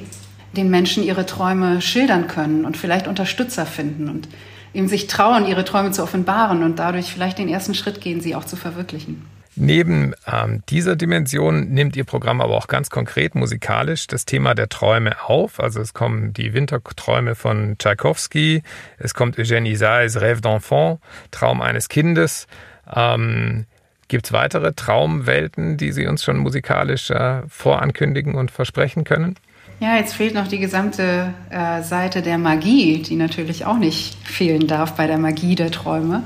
den 0.52 0.70
Menschen 0.70 1.02
ihre 1.02 1.26
Träume 1.26 1.80
schildern 1.80 2.26
können 2.26 2.64
und 2.64 2.76
vielleicht 2.76 3.06
Unterstützer 3.06 3.66
finden 3.66 4.08
und 4.08 4.28
eben 4.74 4.88
sich 4.88 5.06
trauen, 5.06 5.46
ihre 5.46 5.64
Träume 5.64 5.90
zu 5.90 6.02
offenbaren 6.02 6.62
und 6.62 6.78
dadurch 6.78 7.12
vielleicht 7.12 7.38
den 7.38 7.48
ersten 7.48 7.74
Schritt 7.74 8.00
gehen, 8.00 8.20
sie 8.20 8.34
auch 8.34 8.44
zu 8.44 8.56
verwirklichen. 8.56 9.24
Neben 9.56 10.14
ähm, 10.26 10.62
dieser 10.68 10.94
Dimension 10.94 11.70
nimmt 11.70 11.96
Ihr 11.96 12.04
Programm 12.04 12.40
aber 12.40 12.56
auch 12.56 12.68
ganz 12.68 12.88
konkret 12.88 13.34
musikalisch 13.34 14.06
das 14.06 14.24
Thema 14.24 14.54
der 14.54 14.68
Träume 14.68 15.20
auf. 15.28 15.58
Also 15.60 15.80
es 15.80 15.92
kommen 15.92 16.32
die 16.32 16.54
Winterträume 16.54 17.34
von 17.34 17.76
Tchaikovsky, 17.76 18.62
es 18.98 19.12
kommt 19.12 19.38
Eugène 19.38 19.68
Isais 19.68 20.16
Rêve 20.16 20.40
d'enfant, 20.40 20.98
Traum 21.32 21.60
eines 21.60 21.88
Kindes. 21.88 22.46
Ähm, 22.94 23.66
Gibt 24.06 24.26
es 24.26 24.32
weitere 24.32 24.72
Traumwelten, 24.72 25.76
die 25.76 25.92
Sie 25.92 26.06
uns 26.06 26.24
schon 26.24 26.38
musikalisch 26.38 27.10
äh, 27.10 27.42
vorankündigen 27.48 28.36
und 28.36 28.50
versprechen 28.50 29.04
können? 29.04 29.36
Ja, 29.80 29.96
jetzt 29.96 30.12
fehlt 30.12 30.34
noch 30.34 30.46
die 30.46 30.58
gesamte 30.58 31.32
äh, 31.48 31.82
Seite 31.82 32.20
der 32.20 32.36
Magie, 32.36 32.98
die 32.98 33.16
natürlich 33.16 33.64
auch 33.64 33.78
nicht 33.78 34.14
fehlen 34.28 34.66
darf 34.66 34.92
bei 34.92 35.06
der 35.06 35.16
Magie 35.16 35.54
der 35.54 35.70
Träume. 35.70 36.22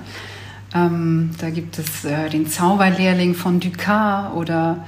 Ähm, 0.74 1.30
da 1.38 1.50
gibt 1.50 1.78
es 1.78 2.04
äh, 2.04 2.28
den 2.30 2.48
Zauberlehrling 2.48 3.36
von 3.36 3.60
Ducat 3.60 4.34
oder 4.34 4.84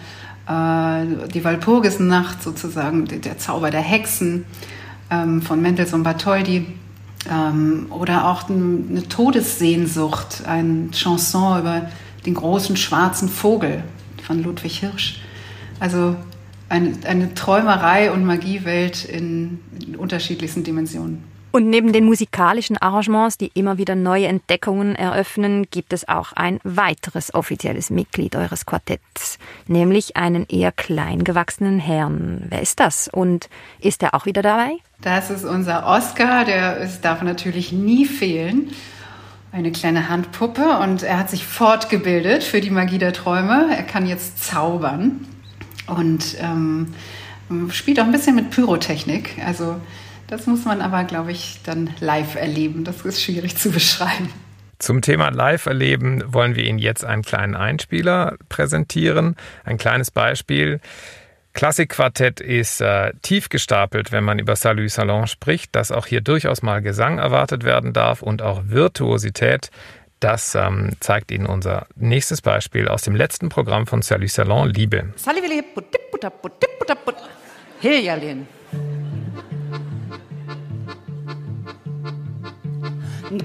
äh, 0.49 1.29
die 1.29 1.45
Walpurgisnacht 1.45 2.43
sozusagen, 2.43 3.05
der 3.05 3.39
Zauber 3.39 3.71
der 3.71 3.83
Hexen 3.83 4.45
ähm, 5.13 5.43
von 5.43 5.63
Mendelssohn 5.63 6.03
Bartholdy. 6.03 6.67
Ähm, 7.31 7.87
oder 7.91 8.27
auch 8.27 8.51
eine 8.51 9.07
Todessehnsucht, 9.09 10.43
ein 10.45 10.91
Chanson 10.91 11.61
über 11.61 11.89
den 12.27 12.35
großen 12.35 12.77
schwarzen 12.77 13.29
Vogel 13.29 13.85
von 14.25 14.43
Ludwig 14.43 14.81
Hirsch. 14.81 15.21
Also 15.79 16.17
eine, 16.69 16.95
eine 17.07 17.35
Träumerei 17.35 18.11
und 18.11 18.25
Magiewelt 18.25 19.05
in, 19.05 19.61
in 19.81 19.97
unterschiedlichsten 19.97 20.65
Dimensionen. 20.65 21.25
Und 21.57 21.71
neben 21.71 21.95
den 21.95 22.05
musikalischen 22.05 22.77
Arrangements, 22.77 23.39
die 23.39 23.51
immer 23.55 23.79
wieder 23.79 23.95
neue 23.95 24.27
Entdeckungen 24.27 24.95
eröffnen, 24.95 25.67
gibt 25.71 25.95
es 25.95 26.07
auch 26.07 26.35
ein 26.35 26.61
weiteres 26.65 27.33
offizielles 27.33 27.89
Mitglied 27.89 28.37
eures 28.37 28.67
Quartetts, 28.67 29.39
nämlich 29.67 30.19
einen 30.19 30.45
eher 30.51 30.71
klein 30.71 31.25
gewachsenen 31.25 31.79
Herrn. 31.79 32.45
Wer 32.51 32.61
ist 32.61 32.79
das? 32.79 33.09
Und 33.09 33.49
ist 33.81 34.03
er 34.03 34.15
auch 34.15 34.27
wieder 34.27 34.43
dabei? 34.43 34.73
Das 35.01 35.31
ist 35.31 35.47
unser 35.47 35.87
Oscar, 35.87 36.45
der 36.45 36.79
es 36.79 37.01
darf 37.01 37.23
natürlich 37.23 37.73
nie 37.73 38.05
fehlen. 38.05 38.73
Eine 39.51 39.73
kleine 39.73 40.11
Handpuppe 40.11 40.81
und 40.81 41.05
er 41.05 41.19
hat 41.19 41.31
sich 41.31 41.47
fortgebildet 41.47 42.45
für 42.45 42.61
die 42.61 42.69
Magie 42.69 42.99
der 42.99 43.15
Träume. 43.15 43.75
Er 43.75 43.85
kann 43.85 44.05
jetzt 44.07 44.45
zaubern 44.45 45.25
und 45.87 46.37
ähm, 46.40 46.95
spielt 47.71 48.00
auch 48.00 48.05
ein 48.05 48.12
bisschen 48.12 48.35
mit 48.35 48.50
Pyrotechnik. 48.50 49.37
Also 49.45 49.81
das 50.26 50.47
muss 50.47 50.64
man 50.64 50.81
aber, 50.81 51.05
glaube 51.05 51.33
ich, 51.33 51.61
dann 51.64 51.90
live 52.00 52.35
erleben. 52.35 52.85
Das 52.85 53.02
ist 53.05 53.23
schwierig 53.23 53.57
zu 53.57 53.71
beschreiben. 53.71 54.31
Zum 54.78 55.00
Thema 55.00 55.31
Live-Erleben 55.31 56.35
wollen 56.35 56.55
wir 56.55 56.64
Ihnen 56.64 56.78
jetzt 56.78 57.02
einen 57.05 57.23
kleinen 57.23 57.55
Einspieler 57.55 58.37
präsentieren. 58.50 59.37
Ein 59.64 59.78
kleines 59.78 60.11
Beispiel. 60.11 60.81
Klassikquartett 61.55 62.40
ist 62.40 62.83
äh, 62.83 63.14
tief 63.23 63.49
gestapelt, 63.49 64.12
wenn 64.12 64.25
man 64.25 64.38
über 64.38 64.55
Salut 64.55 64.90
Salon 64.90 65.26
spricht, 65.26 65.75
dass 65.75 65.90
auch 65.90 66.05
hier 66.05 66.21
durchaus 66.21 66.61
mal 66.61 66.83
Gesang 66.83 67.19
erwartet 67.19 67.64
werden 67.64 67.95
darf 67.95 68.21
und 68.21 68.43
auch 68.43 68.64
Virtuosität. 68.66 69.71
Das 70.21 70.55
ähm, 70.55 70.91
zeigt 71.01 71.31
Ihnen 71.31 71.47
unser 71.47 71.87
nächstes 71.95 72.41
Beispiel 72.41 72.89
aus 72.89 73.03
dem 73.03 73.15
letzten 73.15 73.49
Programm 73.49 73.87
von 73.87 74.03
Salut 74.03 74.31
Salon, 74.31 74.71
Liebe. 74.71 75.13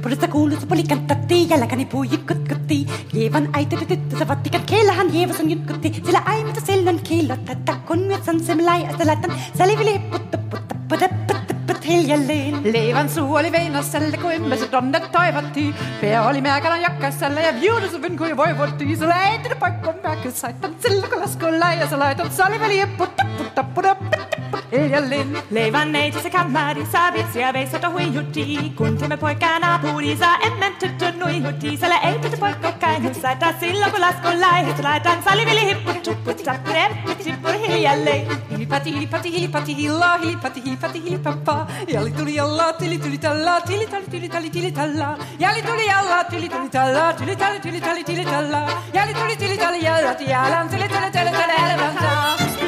Purista 0.01 0.27
kuuluisa 0.27 0.67
poli 0.67 0.83
kanttatti, 0.83 1.49
jälkäni 1.49 1.85
puu 1.85 2.03
jykkytkytti. 2.03 2.85
Jeevan 3.13 3.49
äiti 3.53 3.75
tyttö 3.75 4.27
vattikan 4.27 4.61
keillähän 4.65 5.13
jeevason 5.13 5.49
jykkytti. 5.49 6.01
Sillä 6.05 6.21
ai 6.25 6.43
mitä 6.43 6.61
silloin 6.61 7.03
kiillottaa, 7.03 7.75
kun 7.87 7.99
mietsan 7.99 8.39
sem 8.39 8.65
laajasta 8.65 9.07
laitan. 9.07 9.31
Sälivili 9.57 9.99
putta 9.99 10.37
putta 10.37 10.75
putta 10.89 11.09
putta 11.09 11.33
putta 11.33 11.50
hiljalleen. 11.85 12.73
Leivän 12.73 13.09
suu 13.09 13.35
oli 13.35 13.51
veinasselle, 13.51 14.17
on 14.23 14.33
ymmärsi 14.33 14.67
tonne 14.67 14.99
toivottiin. 14.99 15.75
Pää 16.01 16.27
oli 16.27 16.41
määkälän 16.41 16.81
jakkaiselle 16.81 17.41
ja 17.41 17.61
viudusuvin, 17.61 18.17
kun 18.17 18.37
voivottiin. 18.37 18.97
Sulla 18.97 19.21
ei 19.23 19.39
tullut 19.39 19.59
paikkoon 19.59 19.95
pääkkyssä, 19.95 20.47
että 20.47 20.69
sillä 20.79 21.07
kun 21.07 21.19
laskuun 21.19 21.59
läjä, 21.59 21.87
sä 21.87 21.99
laitat 21.99 22.31
saliveli, 22.33 22.87
puttu, 22.97 23.23
puttu, 23.37 23.63
puttu, 23.63 23.95
puttu, 23.95 24.40
Lilja-Linn 24.71 25.35
Leiva 25.49 25.83
nej 25.85 26.11
till 26.11 26.21
sig 26.21 26.31
kammari 26.31 26.85
Sabits 26.91 27.35
jag 27.35 27.53
vet 27.53 27.69
svarta 27.69 27.87
hui 27.87 28.03
hjorti 28.03 28.73
Kunti 28.77 29.07
med 29.07 29.19
pojkarna 29.19 29.79
purisa 29.83 30.29
Emmen 30.47 30.73
tuttu 30.79 31.07
nui 31.19 31.39
hjorti 31.43 31.77
Sälja 31.77 31.97
ej 32.09 32.15
tuttu 32.23 32.37
pojk 32.37 32.63
och 32.69 32.79
kaj 32.81 32.99
Hut 33.03 33.15
sajta 33.21 33.53
silla 33.59 33.89
på 33.93 33.97
laskolaj 34.03 34.63
Hut 34.67 34.79
laitan 34.83 35.23
sali 35.23 35.45
vili 35.45 35.65
hippu 35.69 35.93
tuppu 36.05 36.33
Tappu 36.45 36.71
reppu 36.77 37.23
tippu 37.23 37.49
hiljalleen 37.63 38.25
Hilipati 38.51 38.91
hilipati 38.91 39.29
hilipati 39.35 39.73
hilla 39.73 40.17
Hilipati 40.21 40.61
hilipati 40.65 40.99
hilipappa 40.99 41.67
Jali 41.93 42.11
tuli 42.11 42.35
jalla 42.35 42.73
tili 42.79 42.97
tuli 42.97 43.17
talla 43.17 43.59
Tili 43.67 43.87
tali 43.87 44.05
tili 44.11 44.29
tali 44.29 44.49
tili 44.49 44.71
talla. 44.71 45.17
Jali 45.39 45.61
tuli 45.61 45.85
jalla 45.91 46.23
tili 46.31 46.49
tuli 46.49 46.69
talla 46.69 47.13
Tili 47.13 47.35
tali 47.35 47.59
tili 47.59 47.81
tali 47.81 48.03
tili 48.03 48.25
talla. 48.25 48.61
Jali 48.93 49.13
tuli 49.13 49.35
tili 49.35 49.57
tali 49.57 49.79
jalla 49.83 50.13
Tialan 50.15 50.69
tili 50.69 50.87
tili 50.87 51.11
tili 51.11 51.31
tili 51.31 51.51
tili 51.59 51.93
tili 51.99 52.60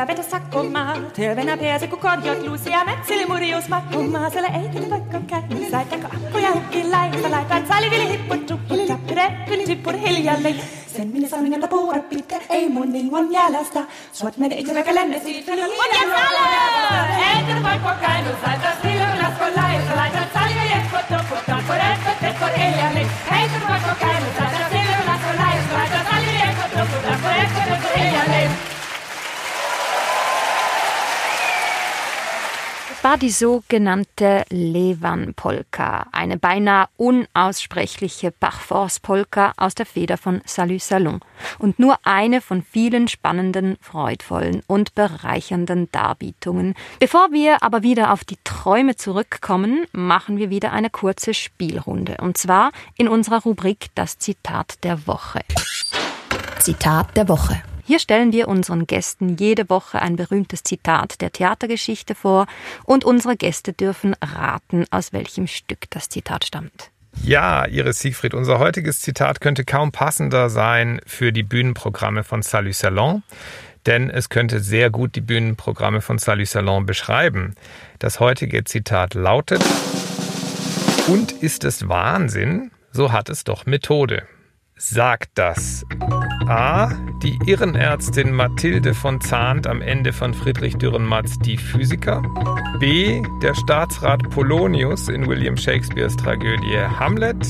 avete 0.00 0.22
sacco 0.22 0.62
ma 0.74 0.82
te 1.14 1.34
vena 1.34 1.54
pese 1.60 1.86
ku 1.92 1.96
kod 2.04 2.24
jot 2.26 2.40
lusi 2.46 2.72
a 2.72 2.84
met 2.88 3.00
sili 3.08 3.24
muri 3.30 3.48
os 3.58 3.66
makko 3.72 3.98
ma 4.14 4.30
sele 4.34 4.48
ei 4.58 4.66
kete 4.72 4.88
pakko 4.92 5.18
kä 5.30 5.38
sai 5.72 5.84
tako 5.90 6.08
akko 6.16 6.38
ja 6.46 6.52
ki 6.72 6.82
lai 6.92 7.08
sa 7.22 7.28
lai 7.34 7.44
päin 7.50 7.66
sali 7.70 7.88
vili 7.92 8.06
hippu 8.12 8.34
tuppu 8.48 8.74
tappire 8.90 9.26
vili 10.44 10.62
sen 10.94 11.08
minä 11.08 11.28
sanon 11.28 11.54
että 11.54 11.68
puura 11.68 12.02
pitkä 12.10 12.38
ei 12.50 12.68
mun 12.68 12.96
ilman 12.96 13.32
jäljestä 13.32 13.82
suot 14.12 14.36
mene 14.36 14.54
itse 14.60 14.74
vaikka 14.74 14.94
lenne 14.94 15.20
siitä 15.24 15.52
on 15.52 15.58
ja 15.58 15.66
sala 16.14 16.44
ei 17.30 17.44
te 17.48 17.54
pakko 17.66 17.90
käinu 18.00 18.30
sai 18.42 18.56
ta 18.64 18.70
sili 18.82 19.06
lasko 19.22 19.46
lai 19.58 19.74
sa 19.88 19.96
lai 20.00 20.10
ta 20.16 20.22
sali 20.34 20.54
vili 20.58 20.74
hippu 20.74 20.98
tuppu 21.10 21.36
tappire 21.46 21.90
vili 22.04 22.16
tippur 22.22 22.52
hiljalle 22.58 23.02
ei 23.38 23.48
sai 24.38 24.59
war 33.02 33.16
die 33.16 33.30
sogenannte 33.30 34.44
Levan-Polka, 34.50 36.06
eine 36.12 36.36
beinahe 36.36 36.86
unaussprechliche 36.96 38.30
Parforce-Polka 38.30 39.52
aus 39.56 39.74
der 39.74 39.86
Feder 39.86 40.18
von 40.18 40.42
Salut 40.44 40.82
Salon 40.82 41.20
und 41.58 41.78
nur 41.78 41.98
eine 42.04 42.40
von 42.40 42.62
vielen 42.62 43.08
spannenden, 43.08 43.76
freudvollen 43.80 44.62
und 44.66 44.94
bereichernden 44.94 45.88
Darbietungen. 45.92 46.74
Bevor 46.98 47.32
wir 47.32 47.62
aber 47.62 47.82
wieder 47.82 48.12
auf 48.12 48.24
die 48.24 48.38
Träume 48.44 48.96
zurückkommen, 48.96 49.86
machen 49.92 50.36
wir 50.36 50.50
wieder 50.50 50.72
eine 50.72 50.90
kurze 50.90 51.32
Spielrunde 51.32 52.18
und 52.20 52.36
zwar 52.36 52.70
in 52.96 53.08
unserer 53.08 53.42
Rubrik 53.42 53.88
Das 53.94 54.18
Zitat 54.18 54.84
der 54.84 55.06
Woche. 55.06 55.40
Zitat 56.58 57.16
der 57.16 57.28
Woche. 57.28 57.62
Hier 57.90 57.98
stellen 57.98 58.32
wir 58.32 58.46
unseren 58.46 58.86
Gästen 58.86 59.36
jede 59.36 59.68
Woche 59.68 60.00
ein 60.00 60.14
berühmtes 60.14 60.62
Zitat 60.62 61.20
der 61.20 61.32
Theatergeschichte 61.32 62.14
vor 62.14 62.46
und 62.84 63.04
unsere 63.04 63.36
Gäste 63.36 63.72
dürfen 63.72 64.14
raten, 64.22 64.84
aus 64.92 65.12
welchem 65.12 65.48
Stück 65.48 65.90
das 65.90 66.08
Zitat 66.08 66.44
stammt. 66.44 66.92
Ja, 67.24 67.66
Iris 67.66 67.98
Siegfried, 67.98 68.32
unser 68.32 68.60
heutiges 68.60 69.00
Zitat 69.00 69.40
könnte 69.40 69.64
kaum 69.64 69.90
passender 69.90 70.50
sein 70.50 71.00
für 71.04 71.32
die 71.32 71.42
Bühnenprogramme 71.42 72.22
von 72.22 72.42
Salut 72.42 72.76
Salon, 72.76 73.24
denn 73.86 74.08
es 74.08 74.28
könnte 74.28 74.60
sehr 74.60 74.90
gut 74.90 75.16
die 75.16 75.20
Bühnenprogramme 75.20 76.00
von 76.00 76.18
Salut 76.18 76.46
Salon 76.46 76.86
beschreiben. 76.86 77.56
Das 77.98 78.20
heutige 78.20 78.62
Zitat 78.62 79.14
lautet, 79.14 79.64
und 81.08 81.32
ist 81.32 81.64
es 81.64 81.88
Wahnsinn, 81.88 82.70
so 82.92 83.10
hat 83.10 83.28
es 83.28 83.42
doch 83.42 83.66
Methode 83.66 84.28
sagt 84.80 85.32
das? 85.34 85.84
A. 86.46 86.90
Die 87.22 87.38
Irrenärztin 87.44 88.32
Mathilde 88.32 88.94
von 88.94 89.20
Zahnt 89.20 89.66
am 89.66 89.82
Ende 89.82 90.12
von 90.12 90.32
Friedrich 90.32 90.76
Dürrenmatts 90.76 91.38
Die 91.40 91.58
Physiker. 91.58 92.22
B. 92.80 93.22
Der 93.42 93.54
Staatsrat 93.54 94.22
Polonius 94.30 95.08
in 95.08 95.26
William 95.28 95.56
Shakespeares 95.56 96.16
Tragödie 96.16 96.78
Hamlet. 96.98 97.46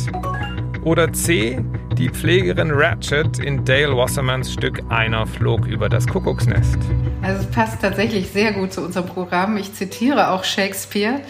Oder 0.82 1.12
C. 1.12 1.64
Die 1.96 2.08
Pflegerin 2.08 2.72
Ratchet 2.72 3.38
in 3.38 3.64
Dale 3.64 3.96
Wassermans 3.96 4.52
Stück 4.52 4.82
Einer 4.88 5.25
flog 5.26 5.66
über 5.66 5.88
das 5.88 6.08
Kuckucksnest. 6.08 6.78
Also 7.22 7.42
es 7.42 7.50
passt 7.50 7.80
tatsächlich 7.80 8.28
sehr 8.30 8.52
gut 8.52 8.72
zu 8.72 8.82
unserem 8.82 9.06
Programm. 9.06 9.56
Ich 9.56 9.72
zitiere 9.72 10.30
auch 10.30 10.42
Shakespeare 10.42 11.20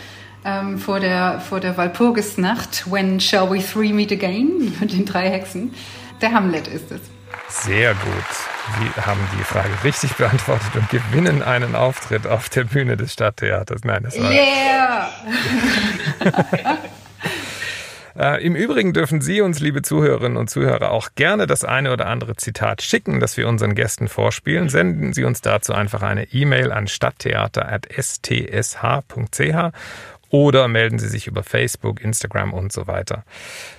ähm, 0.44 0.78
vor 0.78 1.00
der, 1.00 1.40
vor 1.40 1.60
der 1.60 1.76
Walpurgisnacht, 1.76 2.90
When 2.90 3.20
Shall 3.20 3.50
We 3.50 3.64
Three 3.64 3.92
Meet 3.92 4.12
Again, 4.12 4.76
mit 4.80 4.92
den 4.92 5.04
drei 5.04 5.30
Hexen. 5.30 5.74
Der 6.20 6.32
Hamlet 6.32 6.68
ist 6.68 6.90
es. 6.90 7.00
Sehr 7.48 7.94
gut. 7.94 8.24
Sie 8.78 9.00
haben 9.00 9.20
die 9.38 9.44
Frage 9.44 9.70
richtig 9.82 10.14
beantwortet 10.14 10.74
und 10.74 10.88
gewinnen 10.90 11.42
einen 11.42 11.74
Auftritt 11.74 12.26
auf 12.26 12.48
der 12.48 12.64
Bühne 12.64 12.96
des 12.96 13.12
Stadttheaters. 13.12 13.82
Nein, 13.84 14.04
das 14.04 14.20
war. 14.20 14.30
Yeah! 14.30 15.08
Äh, 18.18 18.44
Im 18.44 18.56
Übrigen 18.56 18.92
dürfen 18.92 19.22
Sie 19.22 19.40
uns, 19.40 19.60
liebe 19.60 19.82
Zuhörerinnen 19.82 20.36
und 20.36 20.50
Zuhörer, 20.50 20.90
auch 20.90 21.10
gerne 21.14 21.46
das 21.46 21.64
eine 21.64 21.92
oder 21.92 22.06
andere 22.06 22.34
Zitat 22.36 22.82
schicken, 22.82 23.20
das 23.20 23.36
wir 23.36 23.46
unseren 23.48 23.74
Gästen 23.74 24.08
vorspielen. 24.08 24.68
Senden 24.68 25.14
Sie 25.14 25.24
uns 25.24 25.40
dazu 25.40 25.72
einfach 25.72 26.02
eine 26.02 26.24
E-Mail 26.24 26.70
an 26.72 26.86
stadttheater.stsh.ch 26.86 29.72
oder 30.30 30.68
melden 30.68 30.98
Sie 30.98 31.08
sich 31.08 31.26
über 31.26 31.42
Facebook, 31.42 32.00
Instagram 32.00 32.52
und 32.54 32.72
so 32.72 32.86
weiter. 32.86 33.24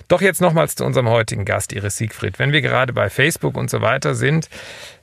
Doch 0.08 0.20
jetzt 0.20 0.40
nochmals 0.40 0.76
zu 0.76 0.84
unserem 0.84 1.08
heutigen 1.08 1.44
Gast, 1.44 1.72
Iris 1.72 1.96
Siegfried. 1.96 2.38
Wenn 2.38 2.52
wir 2.52 2.60
gerade 2.60 2.92
bei 2.92 3.10
Facebook 3.10 3.56
und 3.56 3.70
so 3.70 3.80
weiter 3.80 4.14
sind, 4.14 4.48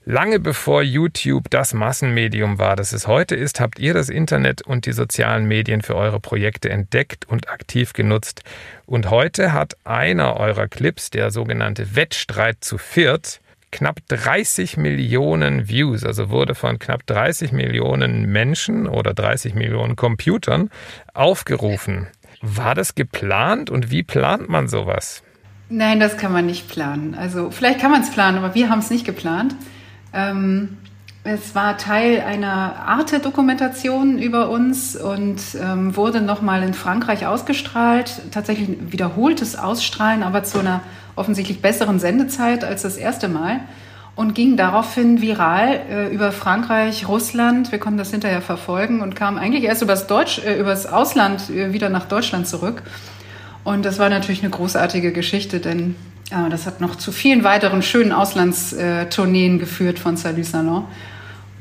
lange 0.05 0.39
bevor 0.39 0.83
YouTube 0.83 1.49
das 1.49 1.73
Massenmedium 1.73 2.59
war, 2.59 2.75
das 2.75 2.93
es 2.93 3.07
heute 3.07 3.35
ist, 3.35 3.59
habt 3.59 3.79
ihr 3.79 3.93
das 3.93 4.09
Internet 4.09 4.61
und 4.61 4.85
die 4.85 4.93
sozialen 4.93 5.45
Medien 5.45 5.81
für 5.81 5.95
eure 5.95 6.19
Projekte 6.19 6.69
entdeckt 6.69 7.27
und 7.27 7.49
aktiv 7.49 7.93
genutzt. 7.93 8.43
Und 8.85 9.09
heute 9.09 9.51
hat 9.51 9.75
einer 9.83 10.37
eurer 10.37 10.67
Clips, 10.67 11.09
der 11.09 11.31
sogenannte 11.31 11.95
Wettstreit 11.95 12.63
zu 12.63 12.77
viert, 12.77 13.41
knapp 13.71 13.99
30 14.07 14.77
Millionen 14.77 15.67
Views, 15.67 16.03
also 16.03 16.29
wurde 16.29 16.55
von 16.55 16.79
knapp 16.79 17.05
30 17.05 17.51
Millionen 17.51 18.31
Menschen 18.31 18.87
oder 18.87 19.13
30 19.13 19.55
Millionen 19.55 19.95
Computern 19.95 20.69
aufgerufen. 21.13 22.07
War 22.41 22.75
das 22.75 22.95
geplant 22.95 23.69
und 23.69 23.91
wie 23.91 24.03
plant 24.03 24.49
man 24.49 24.67
sowas? 24.67 25.23
Nein, 25.69 25.99
das 25.99 26.17
kann 26.17 26.31
man 26.31 26.45
nicht 26.45 26.67
planen. 26.67 27.13
Also 27.13 27.51
vielleicht 27.51 27.79
kann 27.79 27.91
man 27.91 28.01
es 28.01 28.11
planen, 28.11 28.37
aber 28.37 28.55
wir 28.55 28.69
haben 28.69 28.79
es 28.79 28.89
nicht 28.89 29.05
geplant. 29.05 29.55
Ähm, 30.13 30.77
es 31.23 31.53
war 31.53 31.77
Teil 31.77 32.21
einer 32.21 32.75
Arte-Dokumentation 32.87 34.19
über 34.19 34.49
uns 34.49 34.95
und 34.95 35.41
ähm, 35.61 35.95
wurde 35.95 36.21
nochmal 36.21 36.63
in 36.63 36.73
Frankreich 36.73 37.27
ausgestrahlt. 37.27 38.21
Tatsächlich 38.31 38.69
ein 38.69 38.91
wiederholtes 38.91 39.57
Ausstrahlen, 39.57 40.23
aber 40.23 40.43
zu 40.43 40.59
einer 40.59 40.81
offensichtlich 41.15 41.61
besseren 41.61 41.99
Sendezeit 41.99 42.63
als 42.63 42.83
das 42.83 42.95
erste 42.95 43.27
Mal 43.27 43.59
und 44.15 44.33
ging 44.33 44.55
daraufhin 44.55 45.21
viral 45.21 45.81
äh, 45.89 46.07
über 46.07 46.31
Frankreich, 46.31 47.07
Russland. 47.07 47.71
Wir 47.73 47.79
konnten 47.79 47.97
das 47.97 48.11
hinterher 48.11 48.41
verfolgen 48.41 49.01
und 49.01 49.15
kamen 49.15 49.37
eigentlich 49.37 49.65
erst 49.65 49.81
übers, 49.81 50.07
Deutsch, 50.07 50.39
äh, 50.39 50.57
übers 50.57 50.85
Ausland 50.85 51.49
äh, 51.49 51.73
wieder 51.73 51.89
nach 51.89 52.05
Deutschland 52.05 52.47
zurück. 52.47 52.81
Und 53.65 53.83
das 53.83 53.99
war 53.99 54.09
natürlich 54.09 54.41
eine 54.41 54.49
großartige 54.49 55.11
Geschichte, 55.11 55.59
denn 55.59 55.95
das 56.29 56.65
hat 56.65 56.79
noch 56.81 56.95
zu 56.95 57.11
vielen 57.11 57.43
weiteren 57.43 57.81
schönen 57.81 58.11
Auslandstourneen 58.11 59.59
geführt 59.59 59.99
von 59.99 60.15
Salut 60.17 60.45
Salon. 60.45 60.85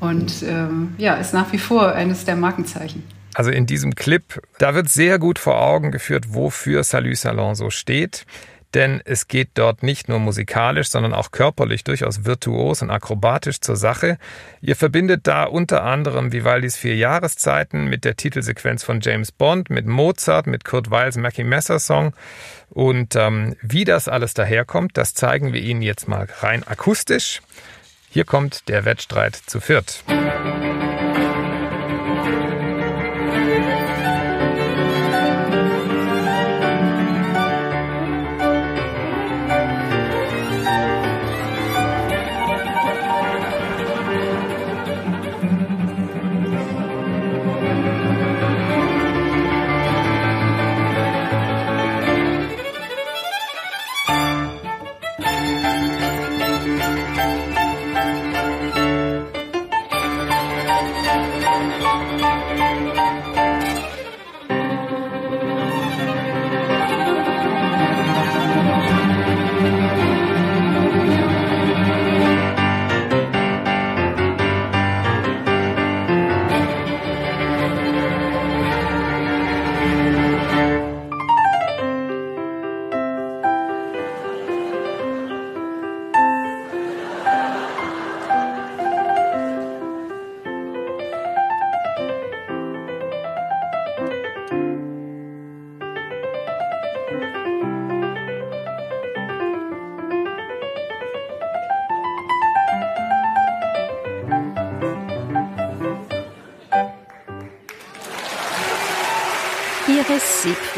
Und 0.00 0.42
ähm, 0.42 0.94
ja, 0.98 1.14
ist 1.14 1.34
nach 1.34 1.52
wie 1.52 1.58
vor 1.58 1.92
eines 1.92 2.24
der 2.24 2.36
Markenzeichen. 2.36 3.02
Also 3.34 3.50
in 3.50 3.66
diesem 3.66 3.94
Clip, 3.94 4.40
da 4.58 4.74
wird 4.74 4.88
sehr 4.88 5.18
gut 5.18 5.38
vor 5.38 5.60
Augen 5.60 5.90
geführt, 5.90 6.34
wofür 6.34 6.84
Salut 6.84 7.16
Salon 7.16 7.54
so 7.54 7.70
steht 7.70 8.26
denn 8.74 9.00
es 9.04 9.28
geht 9.28 9.50
dort 9.54 9.82
nicht 9.82 10.08
nur 10.08 10.18
musikalisch, 10.18 10.88
sondern 10.88 11.14
auch 11.14 11.30
körperlich 11.30 11.84
durchaus 11.84 12.24
virtuos 12.24 12.82
und 12.82 12.90
akrobatisch 12.90 13.60
zur 13.60 13.76
Sache. 13.76 14.18
Ihr 14.60 14.76
verbindet 14.76 15.26
da 15.26 15.44
unter 15.44 15.84
anderem 15.84 16.32
Vivaldis 16.32 16.76
vier 16.76 16.96
Jahreszeiten 16.96 17.86
mit 17.88 18.04
der 18.04 18.16
Titelsequenz 18.16 18.84
von 18.84 19.00
James 19.00 19.32
Bond, 19.32 19.70
mit 19.70 19.86
Mozart, 19.86 20.46
mit 20.46 20.64
Kurt 20.64 20.90
Weils 20.90 21.16
Mackie 21.16 21.44
Messer 21.44 21.78
Song. 21.78 22.12
Und 22.70 23.16
ähm, 23.16 23.56
wie 23.62 23.84
das 23.84 24.08
alles 24.08 24.34
daherkommt, 24.34 24.96
das 24.96 25.14
zeigen 25.14 25.52
wir 25.52 25.60
Ihnen 25.60 25.82
jetzt 25.82 26.06
mal 26.06 26.28
rein 26.40 26.66
akustisch. 26.66 27.40
Hier 28.10 28.24
kommt 28.24 28.68
der 28.68 28.84
Wettstreit 28.84 29.36
zu 29.36 29.60
viert. 29.60 30.02
Iris 30.08 30.87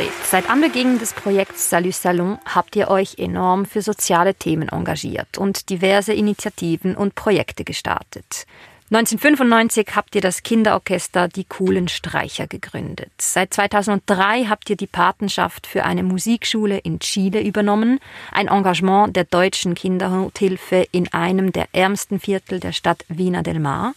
Siegfried, 0.01 0.13
seit 0.25 0.49
Anbeginn 0.49 0.99
des 0.99 1.13
Projekts 1.13 1.69
Salut 1.69 1.95
Salon 1.95 2.39
habt 2.47 2.75
ihr 2.77 2.89
euch 2.89 3.19
enorm 3.19 3.67
für 3.67 3.83
soziale 3.83 4.35
Themen 4.35 4.69
engagiert 4.69 5.37
und 5.37 5.69
diverse 5.69 6.13
Initiativen 6.13 6.97
und 6.97 7.15
Projekte 7.15 7.65
gestartet. 7.65 8.47
1995 8.91 9.89
habt 9.95 10.15
ihr 10.15 10.21
das 10.21 10.43
Kinderorchester 10.43 11.29
Die 11.29 11.45
coolen 11.45 11.87
Streicher 11.89 12.47
gegründet. 12.47 13.11
Seit 13.21 13.55
2003 13.55 14.47
habt 14.47 14.71
ihr 14.71 14.77
die 14.77 14.89
Patenschaft 14.89 15.67
für 15.67 15.85
eine 15.85 16.03
Musikschule 16.03 16.79
in 16.79 16.99
Chile 16.99 17.43
übernommen, 17.43 18.01
ein 18.33 18.49
Engagement 18.49 19.15
der 19.15 19.25
deutschen 19.25 19.75
Kindernothilfe 19.75 20.87
in 20.93 21.13
einem 21.13 21.53
der 21.53 21.69
ärmsten 21.73 22.19
Viertel 22.19 22.59
der 22.59 22.73
Stadt 22.73 23.05
Vina 23.09 23.43
del 23.43 23.61
Mar. 23.61 23.95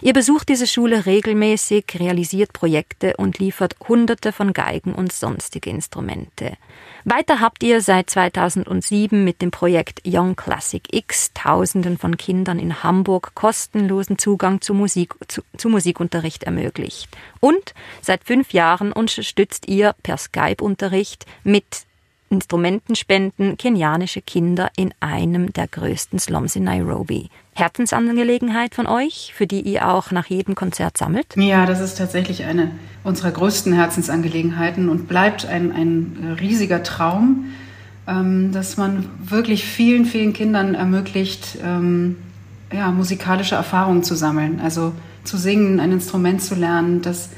Ihr 0.00 0.12
besucht 0.12 0.48
diese 0.48 0.66
Schule 0.66 1.06
regelmäßig, 1.06 1.84
realisiert 1.98 2.52
Projekte 2.52 3.16
und 3.16 3.38
liefert 3.38 3.76
Hunderte 3.88 4.32
von 4.32 4.52
Geigen 4.52 4.94
und 4.94 5.12
sonstige 5.12 5.70
Instrumente. 5.70 6.56
Weiter 7.04 7.40
habt 7.40 7.62
ihr 7.62 7.80
seit 7.80 8.08
2007 8.10 9.24
mit 9.24 9.42
dem 9.42 9.50
Projekt 9.50 10.02
Young 10.06 10.36
Classic 10.36 10.82
X 10.90 11.32
Tausenden 11.34 11.98
von 11.98 12.16
Kindern 12.16 12.58
in 12.58 12.82
Hamburg 12.82 13.34
kostenlosen 13.34 14.18
Zugang 14.18 14.60
zu, 14.60 14.72
Musik, 14.74 15.14
zu, 15.28 15.42
zu 15.56 15.68
Musikunterricht 15.68 16.44
ermöglicht. 16.44 17.08
Und 17.40 17.74
seit 18.00 18.24
fünf 18.24 18.52
Jahren 18.52 18.92
unterstützt 18.92 19.68
ihr 19.68 19.94
per 20.02 20.16
Skype-Unterricht 20.16 21.26
mit 21.42 21.84
Instrumentenspenden 22.30 23.56
kenianische 23.56 24.22
Kinder 24.22 24.70
in 24.76 24.92
einem 25.00 25.52
der 25.52 25.68
größten 25.68 26.18
Slums 26.18 26.56
in 26.56 26.64
Nairobi. 26.64 27.30
Herzensangelegenheit 27.54 28.74
von 28.74 28.86
euch, 28.86 29.32
für 29.34 29.46
die 29.46 29.60
ihr 29.60 29.88
auch 29.88 30.10
nach 30.10 30.26
jedem 30.26 30.54
Konzert 30.54 30.98
sammelt? 30.98 31.26
Ja, 31.36 31.66
das 31.66 31.80
ist 31.80 31.98
tatsächlich 31.98 32.44
eine 32.44 32.70
unserer 33.04 33.30
größten 33.30 33.72
Herzensangelegenheiten 33.72 34.88
und 34.88 35.08
bleibt 35.08 35.46
ein, 35.46 35.72
ein 35.72 36.36
riesiger 36.40 36.82
Traum, 36.82 37.46
ähm, 38.06 38.52
dass 38.52 38.76
man 38.76 39.08
wirklich 39.22 39.64
vielen, 39.64 40.04
vielen 40.04 40.32
Kindern 40.32 40.74
ermöglicht, 40.74 41.58
ähm, 41.64 42.16
ja, 42.72 42.90
musikalische 42.90 43.54
Erfahrungen 43.54 44.02
zu 44.02 44.14
sammeln. 44.14 44.60
Also 44.60 44.92
zu 45.22 45.36
singen, 45.36 45.80
ein 45.80 45.92
Instrument 45.92 46.42
zu 46.42 46.54
lernen, 46.54 47.02
das 47.02 47.30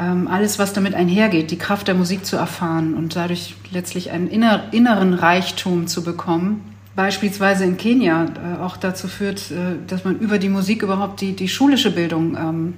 ähm, 0.00 0.28
alles, 0.28 0.58
was 0.58 0.72
damit 0.72 0.94
einhergeht, 0.94 1.50
die 1.50 1.58
Kraft 1.58 1.88
der 1.88 1.94
Musik 1.94 2.24
zu 2.24 2.36
erfahren 2.36 2.94
und 2.94 3.14
dadurch 3.16 3.54
letztlich 3.70 4.10
einen 4.10 4.28
inner, 4.28 4.72
inneren 4.72 5.14
Reichtum 5.14 5.86
zu 5.86 6.02
bekommen. 6.02 6.71
Beispielsweise 6.94 7.64
in 7.64 7.76
Kenia 7.76 8.24
äh, 8.24 8.60
auch 8.60 8.76
dazu 8.76 9.08
führt, 9.08 9.50
äh, 9.50 9.76
dass 9.86 10.04
man 10.04 10.18
über 10.18 10.38
die 10.38 10.48
Musik 10.48 10.82
überhaupt 10.82 11.20
die, 11.20 11.34
die 11.34 11.48
schulische 11.48 11.90
Bildung 11.90 12.36
ähm, 12.36 12.74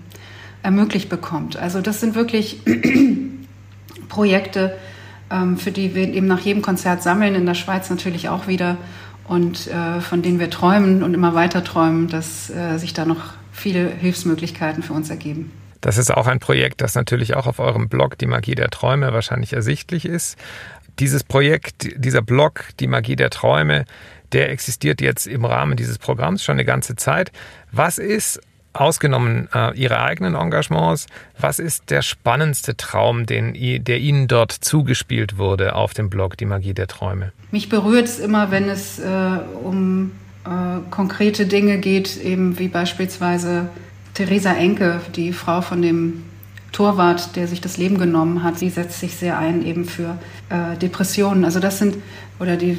ermöglicht 0.63 1.09
bekommt. 1.09 1.57
Also 1.57 1.81
das 1.81 2.01
sind 2.01 2.15
wirklich 2.15 2.61
Projekte, 4.09 4.77
ähm, 5.31 5.57
für 5.57 5.73
die 5.73 5.95
wir 5.95 6.13
eben 6.15 6.27
nach 6.27 6.41
jedem 6.41 6.63
Konzert 6.63 7.03
sammeln, 7.03 7.35
in 7.35 7.47
der 7.47 7.55
Schweiz 7.55 7.91
natürlich 7.91 8.29
auch 8.29 8.47
wieder 8.47 8.77
und 9.27 9.67
äh, 9.67 10.01
von 10.01 10.23
denen 10.23 10.39
wir 10.39 10.51
träumen 10.51 11.03
und 11.03 11.15
immer 11.15 11.35
weiter 11.35 11.65
träumen, 11.65 12.09
dass 12.09 12.51
äh, 12.51 12.79
sich 12.79 12.95
da 12.95 13.05
noch 13.05 13.33
viele 13.53 13.89
Hilfsmöglichkeiten 13.89 14.83
für 14.83 14.93
uns 14.93 15.11
ergeben. 15.11 15.51
Das 15.81 15.99
ist 15.99 16.11
auch 16.11 16.27
ein 16.27 16.41
Projekt, 16.41 16.81
das 16.81 16.95
natürlich 16.95 17.35
auch 17.35 17.47
auf 17.47 17.59
eurem 17.59 17.89
Blog 17.89 18.17
Die 18.19 18.27
Magie 18.27 18.55
der 18.55 18.71
Träume 18.71 19.13
wahrscheinlich 19.13 19.53
ersichtlich 19.53 20.07
ist. 20.07 20.39
Dieses 20.99 21.25
Projekt, 21.25 21.89
dieser 21.97 22.23
Blog 22.23 22.65
Die 22.81 22.87
Magie 22.87 23.17
der 23.17 23.31
Träume, 23.31 23.85
der 24.33 24.51
existiert 24.51 25.01
jetzt 25.01 25.27
im 25.27 25.45
Rahmen 25.45 25.77
dieses 25.77 25.99
Programms 25.99 26.43
schon 26.43 26.55
eine 26.55 26.65
ganze 26.65 26.97
Zeit. 26.97 27.33
Was 27.73 27.99
ist 27.99 28.41
ausgenommen 28.75 29.49
äh, 29.55 29.77
Ihre 29.79 30.01
eigenen 30.01 30.35
Engagements, 30.35 31.07
was 31.39 31.59
ist 31.59 31.91
der 31.91 32.03
spannendste 32.03 32.77
Traum, 32.77 33.25
den, 33.25 33.55
der 33.85 33.99
Ihnen 33.99 34.29
dort 34.29 34.53
zugespielt 34.53 35.39
wurde 35.39 35.75
auf 35.75 35.95
dem 35.95 36.11
Blog 36.11 36.37
Die 36.37 36.45
Magie 36.45 36.75
der 36.75 36.89
Träume? 36.89 37.33
Mich 37.51 37.69
berührt 37.69 38.07
es 38.07 38.19
immer, 38.19 38.51
wenn 38.51 38.69
es 38.69 38.99
äh, 38.99 39.39
um 39.63 40.13
äh, 40.45 40.49
konkrete 40.91 41.47
Dinge 41.47 41.79
geht, 41.79 42.17
eben 42.17 42.59
wie 42.59 42.69
beispielsweise 42.69 43.69
Theresa 44.15 44.53
Enke, 44.53 45.01
die 45.15 45.33
Frau 45.33 45.61
von 45.61 45.81
dem 45.81 46.25
Torwart, 46.75 47.37
der 47.37 47.47
sich 47.47 47.61
das 47.61 47.77
Leben 47.77 47.99
genommen 47.99 48.43
hat, 48.43 48.59
sie 48.59 48.69
setzt 48.69 48.99
sich 48.99 49.15
sehr 49.15 49.39
ein 49.39 49.65
eben 49.65 49.85
für 49.85 50.19
äh, 50.51 50.77
Depressionen. 50.77 51.45
Also 51.45 51.61
das 51.61 51.79
sind, 51.79 51.97
oder 52.41 52.57
die 52.57 52.79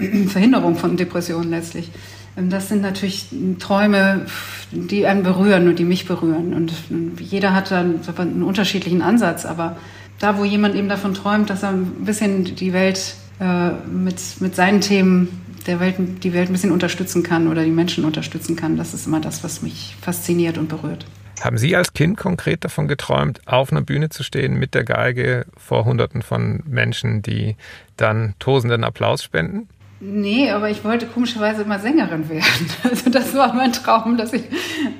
äh, 0.00 0.26
Verhinderung 0.26 0.76
von 0.76 0.96
Depressionen 0.96 1.50
letztlich. 1.50 1.90
Ähm, 2.36 2.50
das 2.50 2.68
sind 2.68 2.82
natürlich 2.82 3.28
Träume, 3.60 4.26
die 4.72 5.06
einen 5.06 5.22
berühren 5.22 5.68
und 5.68 5.78
die 5.78 5.84
mich 5.84 6.06
berühren. 6.06 6.52
Und 6.52 6.72
jeder 7.20 7.54
hat 7.54 7.70
dann 7.70 8.00
einen 8.18 8.42
unterschiedlichen 8.42 9.02
Ansatz, 9.02 9.46
aber 9.46 9.76
da, 10.18 10.36
wo 10.36 10.44
jemand 10.44 10.74
eben 10.74 10.88
davon 10.88 11.14
träumt, 11.14 11.48
dass 11.48 11.62
er 11.62 11.70
ein 11.70 12.04
bisschen 12.04 12.56
die 12.56 12.72
Welt 12.72 13.14
äh, 13.38 13.70
mit, 13.88 14.20
mit 14.40 14.56
seinen 14.56 14.80
Themen 14.80 15.28
der 15.68 15.78
Welt, 15.78 15.96
die 16.24 16.32
Welt 16.32 16.48
ein 16.48 16.52
bisschen 16.52 16.72
unterstützen 16.72 17.22
kann 17.22 17.46
oder 17.46 17.62
die 17.62 17.70
Menschen 17.70 18.04
unterstützen 18.04 18.56
kann. 18.56 18.76
Das 18.76 18.94
ist 18.94 19.06
immer 19.06 19.20
das, 19.20 19.44
was 19.44 19.62
mich 19.62 19.94
fasziniert 20.00 20.58
und 20.58 20.68
berührt. 20.68 21.06
Haben 21.42 21.58
Sie 21.58 21.76
als 21.76 21.92
Kind 21.92 22.16
konkret 22.16 22.64
davon 22.64 22.88
geträumt, 22.88 23.40
auf 23.46 23.70
einer 23.70 23.82
Bühne 23.82 24.08
zu 24.08 24.22
stehen 24.22 24.58
mit 24.58 24.74
der 24.74 24.84
Geige 24.84 25.46
vor 25.56 25.84
Hunderten 25.84 26.22
von 26.22 26.62
Menschen, 26.66 27.22
die 27.22 27.56
dann 27.96 28.34
tosenden 28.38 28.84
Applaus 28.84 29.22
spenden? 29.22 29.68
Nee, 29.98 30.50
aber 30.50 30.68
ich 30.68 30.84
wollte 30.84 31.06
komischerweise 31.06 31.62
immer 31.62 31.78
Sängerin 31.78 32.28
werden. 32.28 32.44
Also 32.84 33.10
das 33.10 33.34
war 33.34 33.54
mein 33.54 33.72
Traum, 33.72 34.16
dass 34.16 34.32
ich 34.32 34.44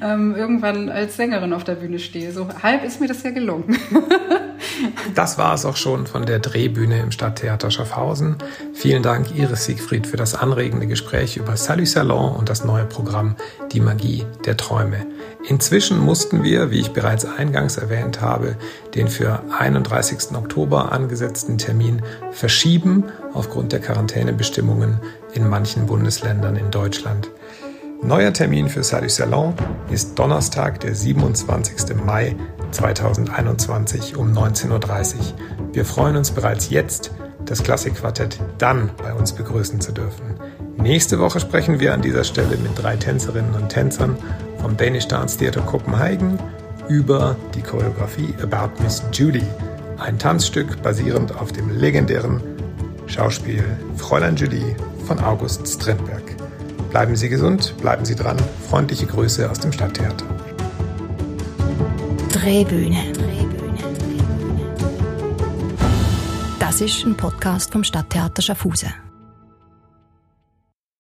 ähm, 0.03 0.35
irgendwann 0.35 0.89
als 0.89 1.17
Sängerin 1.17 1.53
auf 1.53 1.65
der 1.65 1.75
Bühne 1.75 1.99
stehe. 1.99 2.33
So 2.33 2.49
halb 2.63 2.83
ist 2.83 3.01
mir 3.01 3.07
das 3.07 3.23
ja 3.23 3.31
gelungen. 3.31 3.79
das 5.15 5.37
war 5.37 5.55
es 5.55 5.65
auch 5.65 5.77
schon 5.77 6.07
von 6.07 6.25
der 6.25 6.39
Drehbühne 6.39 6.99
im 7.01 7.11
Stadttheater 7.11 7.71
Schaffhausen. 7.71 8.37
Vielen 8.73 9.03
Dank, 9.03 9.37
Iris 9.37 9.67
Siegfried, 9.67 10.07
für 10.07 10.17
das 10.17 10.35
anregende 10.35 10.87
Gespräch 10.87 11.37
über 11.37 11.57
Salut 11.57 11.89
Salon 11.89 12.35
und 12.35 12.49
das 12.49 12.65
neue 12.65 12.85
Programm 12.85 13.37
Die 13.73 13.81
Magie 13.81 14.25
der 14.47 14.57
Träume. 14.57 15.07
Inzwischen 15.49 16.01
mussten 16.01 16.43
wir, 16.43 16.73
wie 16.73 16.81
ich 16.81 16.91
bereits 16.91 17.25
eingangs 17.25 17.77
erwähnt 17.77 18.21
habe, 18.21 18.57
den 18.97 19.07
für 19.07 19.45
31. 19.57 20.35
Oktober 20.35 20.91
angesetzten 20.91 21.57
Termin 21.57 22.03
verschieben 22.33 23.05
aufgrund 23.33 23.71
der 23.71 23.79
Quarantänebestimmungen 23.79 25.01
in 25.35 25.49
manchen 25.49 25.87
Bundesländern 25.87 26.57
in 26.57 26.73
Deutschland. 26.73 27.31
Neuer 28.03 28.33
Termin 28.33 28.69
für 28.69 28.83
Salut 28.83 29.13
Salon 29.13 29.55
ist 29.89 30.19
Donnerstag, 30.19 30.81
der 30.81 30.97
27. 30.97 31.95
Mai 32.05 32.35
2021 32.73 34.17
um 34.17 34.33
19.30 34.33 35.15
Uhr. 35.15 35.21
Wir 35.73 35.85
freuen 35.85 36.17
uns 36.17 36.33
bereits 36.33 36.71
jetzt, 36.71 37.13
das 37.45 37.63
Klassikquartett 37.63 38.41
dann 38.59 38.91
bei 38.97 39.15
uns 39.15 39.33
begrüßen 39.33 39.81
zu 39.81 39.93
dürfen. 39.93 40.35
Nächste 40.77 41.21
Woche 41.21 41.41
sprechen 41.41 41.81
wir 41.81 41.95
an 41.95 42.03
dieser 42.03 42.25
Stelle 42.25 42.57
mit 42.57 42.73
drei 42.77 42.97
Tänzerinnen 42.97 43.55
und 43.55 43.69
Tänzern 43.69 44.19
vom 44.61 44.77
Danish 44.77 45.09
Dance 45.09 45.39
Theater 45.39 45.61
Kopenhagen 45.63 46.39
über 46.89 47.37
die 47.55 47.63
Choreografie 47.63 48.35
About 48.43 48.83
Miss 48.83 49.03
Judy, 49.13 49.43
ein 49.99 50.19
Tanzstück 50.19 50.83
basierend 50.83 51.35
auf 51.39 51.53
dem 51.53 51.71
legendären 51.71 52.41
Schauspiel 53.07 53.65
Fräulein 53.97 54.37
Julie 54.37 54.77
von 55.07 55.19
August 55.21 55.67
Strindberg. 55.67 56.37
Bleiben 56.91 57.17
Sie 57.17 57.29
gesund, 57.29 57.75
bleiben 57.81 58.05
Sie 58.05 58.15
dran. 58.15 58.37
Freundliche 58.69 59.07
Grüße 59.07 59.51
aus 59.51 59.61
dem 59.61 59.73
Stadttheater. 59.73 60.25
Drehbühne. 62.33 63.13
Das 66.59 66.81
ist 66.81 67.05
ein 67.05 67.17
Podcast 67.17 67.73
vom 67.73 67.85
Stadttheater 67.85 68.43
Schaffhausen. 68.43 69.06